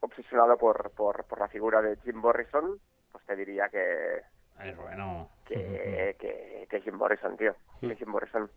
[0.00, 2.80] obsesionado por, por, por la figura de Jim Morrison,
[3.12, 4.22] pues te diría que,
[4.60, 5.28] Es bueno.
[5.46, 7.54] que, que, que Jim Morrison, tío.
[7.80, 8.50] Que Jim Morrison.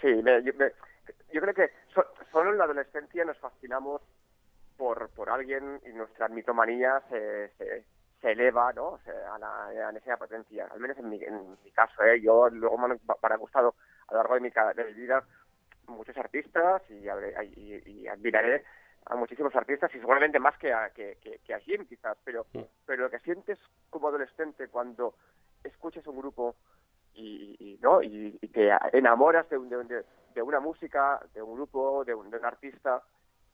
[0.00, 0.72] Sí, me- yo, me-
[1.32, 4.02] yo creo que so- solo en la adolescencia nos fascinamos
[4.76, 7.84] por, por alguien y nuestra mitomanía se, se,
[8.20, 8.88] se eleva, ¿no?
[8.88, 10.66] O sea, a la, a la esa potencia.
[10.70, 12.20] Al menos en mi, en mi caso, ¿eh?
[12.20, 13.74] Yo luego me han, gustado
[14.08, 15.24] a lo largo de mi, de mi vida
[15.88, 18.64] muchos artistas y, y, y admiraré
[19.06, 22.44] a muchísimos artistas y seguramente más que a, que, que- que a Jim quizás, pero,
[22.84, 25.14] pero lo que sientes como adolescente cuando
[25.66, 26.56] escuchas un grupo
[27.14, 30.04] y, y- no y, y te enamoras de, un- de, un- de-
[30.34, 33.02] de una música, de un grupo, de un, de un artista,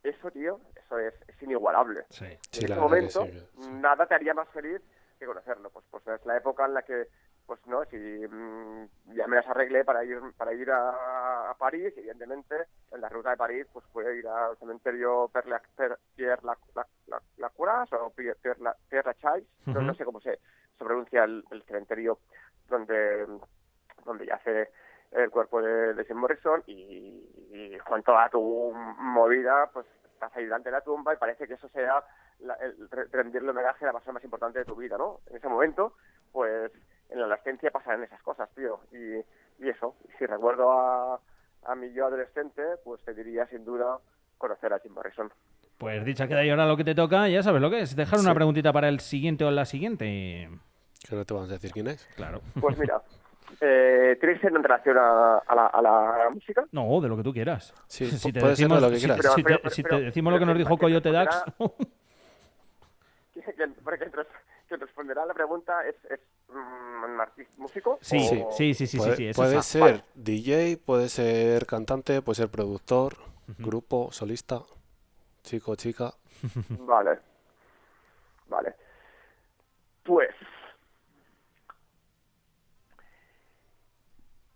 [0.02, 2.04] eso, tío, eso es, es inigualable.
[2.10, 2.26] Sí.
[2.50, 3.70] Sí, en ese momento, sí, sí.
[3.74, 4.80] nada te haría más feliz
[5.18, 5.70] que conocerlo.
[5.70, 7.06] Pues, pues es la época en la que,
[7.46, 11.94] pues no, si mm, ya me las arreglé para ir para ir a, a París,
[11.96, 12.56] evidentemente
[12.90, 15.62] en la ruta de París, pues puedo ir al cementerio Père, la,
[16.16, 19.82] Pierre la, la, la, Lacourage o Pierre, Pierre, la, Pierre Lachaise, no, Ujú.
[19.82, 20.40] no sé cómo se,
[20.82, 22.18] se pronuncia el, el cementerio
[22.68, 23.26] donde
[24.04, 24.70] donde yace
[25.12, 30.44] el cuerpo de, de Jim Morrison y, y con toda tu movida, pues estás ahí
[30.44, 32.02] delante de la tumba y parece que eso sea
[32.40, 35.20] la- el re- rendirle homenaje a la persona más importante de tu vida, ¿no?
[35.30, 35.94] En ese momento,
[36.32, 36.72] pues
[37.10, 38.80] en la adolescencia pasan esas cosas, tío.
[38.90, 41.20] Y, y eso, si recuerdo a,
[41.66, 43.98] a mi yo adolescente, pues te diría sin duda
[44.38, 45.30] conocer a Jim Morrison.
[45.78, 47.94] Pues dicha queda y ahora lo que te toca, ya sabes lo que es.
[47.94, 48.34] Dejar una Sí.
[48.36, 50.48] preguntita para el siguiente o la siguiente.
[51.08, 52.04] Que no te vamos a decir quién es.
[52.16, 52.40] Claro.
[52.60, 53.02] Pues mira,
[53.60, 56.64] eh, ¿tiene que ser en relación a, a la, a la música?
[56.72, 57.74] No, de lo que tú quieras.
[57.86, 59.18] Sí, si te puede ser de decimos, lo que si- quieras.
[59.20, 61.44] Pero- si te- pero- si te pero- decimos pero lo que nos dijo Coyote Dax,
[64.68, 68.86] que, responderá a la pregunta es, es mm, un artista músico sí, o- sí, sí,
[68.86, 70.04] sí, sí, puede sí, eso puede es- ser Vale.
[70.14, 73.16] DJ, puede ser cantante, puede ser productor,
[73.58, 74.60] grupo, solista,
[75.42, 76.14] chico, chica.
[76.80, 77.18] Vale.
[78.48, 78.74] Vale.
[80.04, 80.30] Pues.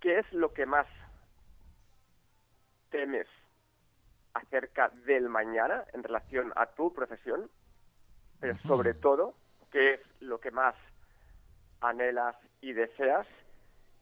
[0.01, 0.87] ¿Qué es lo que más
[2.91, 3.27] temes
[4.35, 7.51] acerca del mañana en relación a tu profesión?
[8.41, 9.35] pero sobre todo,
[9.71, 10.75] qué es lo que más
[11.81, 13.27] anhelas y deseas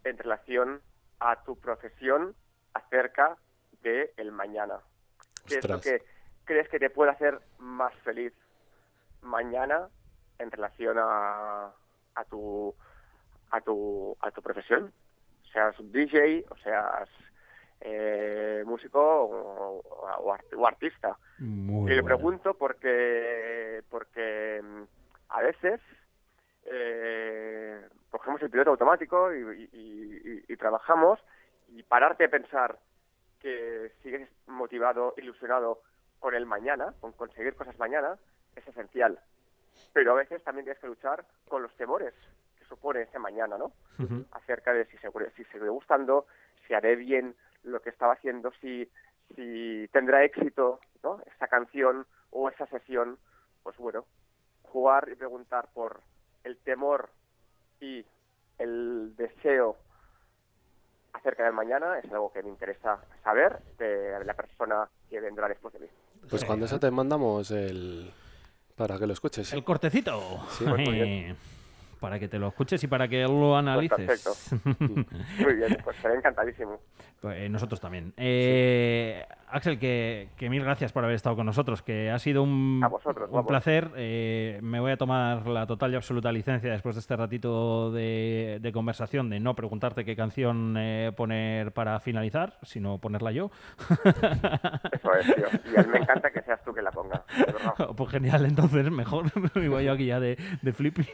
[0.05, 0.81] en relación
[1.21, 2.35] a tu profesión
[2.75, 3.37] acerca
[3.83, 4.81] de el mañana.
[5.47, 6.03] ¿Qué es lo que
[6.45, 8.33] crees que te puede hacer más feliz
[9.23, 9.89] mañana
[10.39, 11.73] en relación a,
[12.15, 12.75] a tu
[13.51, 14.93] a tu a tu profesión?
[15.55, 17.09] Seas un DJ o seas
[17.81, 21.17] eh, músico o, o o artista.
[21.39, 24.83] Muy Y le pregunto porque, porque mm,
[25.31, 25.81] a veces
[26.65, 27.81] eh,
[28.11, 31.21] cogemos el piloto automático y, y- y- y trabajamos
[31.69, 32.79] y pararte a pensar
[33.41, 35.83] que sigues motivado, ilusionado
[36.19, 38.17] con el mañana, con conseguir cosas mañana,
[38.57, 39.21] es esencial.
[39.93, 42.15] Pero a veces también tienes que luchar con los temores
[42.65, 43.73] que supone ese mañana, ¿no?
[44.33, 46.27] Acerca de si, segure- si seguiré gustando,
[46.67, 48.91] si haré bien lo que estaba haciendo, si,
[49.35, 51.21] si tendrá éxito ¿no?
[51.35, 53.19] esa canción o esa sesión.
[53.63, 54.05] Pues bueno,
[54.63, 56.01] jugar y preguntar por
[56.43, 57.11] el temor
[57.81, 58.05] y
[58.59, 59.77] el deseo
[61.13, 65.73] acerca del mañana es algo que me interesa saber de la persona que vendrá después
[65.75, 65.87] de mí.
[66.29, 68.13] Pues cuando eso te mandamos el...
[68.77, 69.53] para que lo escuches.
[69.53, 70.21] El cortecito.
[70.51, 71.37] Sí, pues muy
[72.05, 74.53] para que te lo escuches y para que lo analices.
[75.39, 76.79] Muy bien, pues seré encantadísimo.
[77.19, 78.13] Pues, eh, nosotros también.
[78.19, 79.25] Eh,
[79.55, 82.89] Axel, que, que mil gracias por haber estado con nosotros, que ha sido un, A
[82.89, 83.89] vosotros, un placer.
[83.95, 88.59] Eh, me voy a tomar la total y absoluta licencia después de este ratito de,
[88.61, 93.53] de conversación de no preguntarte qué canción eh, poner para finalizar, sino ponerla yo.
[94.93, 95.47] Eso es, tío.
[95.73, 97.25] Y a mí me encanta que seas tú que la ponga.
[97.97, 99.27] pues genial, entonces mejor.
[99.55, 101.07] Me voy yo aquí ya de, de flipping.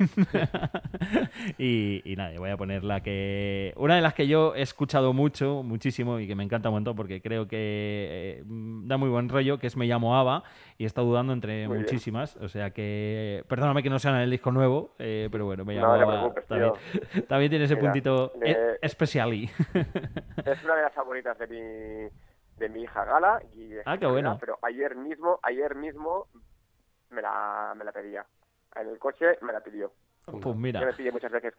[1.58, 3.72] y, y nada, voy a poner la que.
[3.76, 6.94] Una de las que yo he escuchado mucho, muchísimo y que me encanta un montón
[6.96, 10.42] porque creo que eh, da muy buen rollo, que es Me llamo Ava
[10.78, 11.84] y he estado dudando entre Muy bien.
[11.86, 12.36] muchísimas.
[12.36, 13.44] O sea que.
[13.48, 16.34] Perdóname que no sea en el disco nuevo, eh, pero bueno, Me llamo No Ava
[16.48, 16.72] también,
[17.28, 19.30] también tiene ese Mira, puntito le- eh, especial.
[19.32, 22.08] Es una de las favoritas de mi,
[22.58, 23.42] de mi hija Gala.
[23.54, 24.36] Y Ah, qué bueno.
[24.40, 26.26] Pero ayer mismo, ayer mismo
[27.10, 28.24] me la, me la pedía.
[28.74, 29.92] En el coche me la pidió.
[30.24, 30.92] Pues Yo me mira.
[30.96, 31.54] pide muchas veces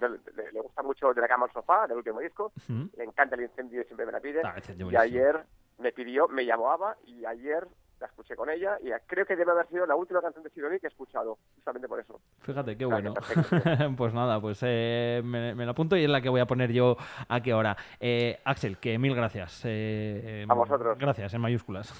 [0.00, 2.52] de- le gusta mucho De la cama al sofá, del último disco.
[2.96, 4.40] Le encanta el incendio y siempre me la pide.
[4.44, 4.54] Ah,
[4.90, 5.44] y ayer
[5.78, 7.66] me pidió, me llamó Ava y ayer
[8.00, 10.78] la escuché con ella y creo que debe haber sido la última canción de Sidoní
[10.78, 12.20] que he escuchado, justamente por eso.
[12.40, 13.14] Fíjate, qué bueno.
[13.14, 13.56] perfecto,
[13.96, 16.72] pues nada, pues eh, me, me la apunto y es la que voy a poner
[16.72, 16.96] yo
[17.28, 17.76] a qué hora.
[18.00, 19.62] Eh, Axel, que mil gracias.
[19.64, 20.98] eh, A vosotros.
[20.98, 21.92] Gracias, en mayúsculas.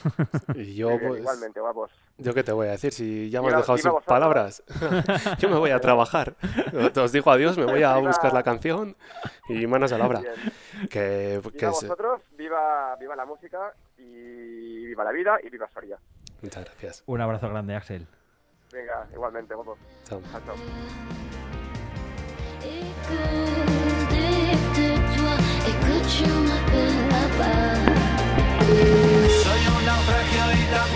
[0.54, 1.90] Y yo, pues, igualmente, guapos.
[2.18, 4.04] yo qué te voy a decir, si ya me has dejado vosotros.
[4.04, 4.62] palabras.
[5.38, 6.34] yo me voy a trabajar.
[7.00, 8.96] Os digo adiós, me voy a Viva- buscar la canción
[9.48, 10.20] y manos a la obra.
[10.90, 13.72] Que, que Viva vosotros, viva, viva la música
[14.06, 15.98] y viva la vida y viva Soria.
[16.42, 17.02] Muchas gracias.
[17.06, 18.06] Un abrazo grande, Axel.
[18.72, 19.78] Venga, igualmente, guapos.
[20.04, 20.20] Chao.
[20.22, 20.56] Chao.
[29.42, 30.95] Soy un naufragio y también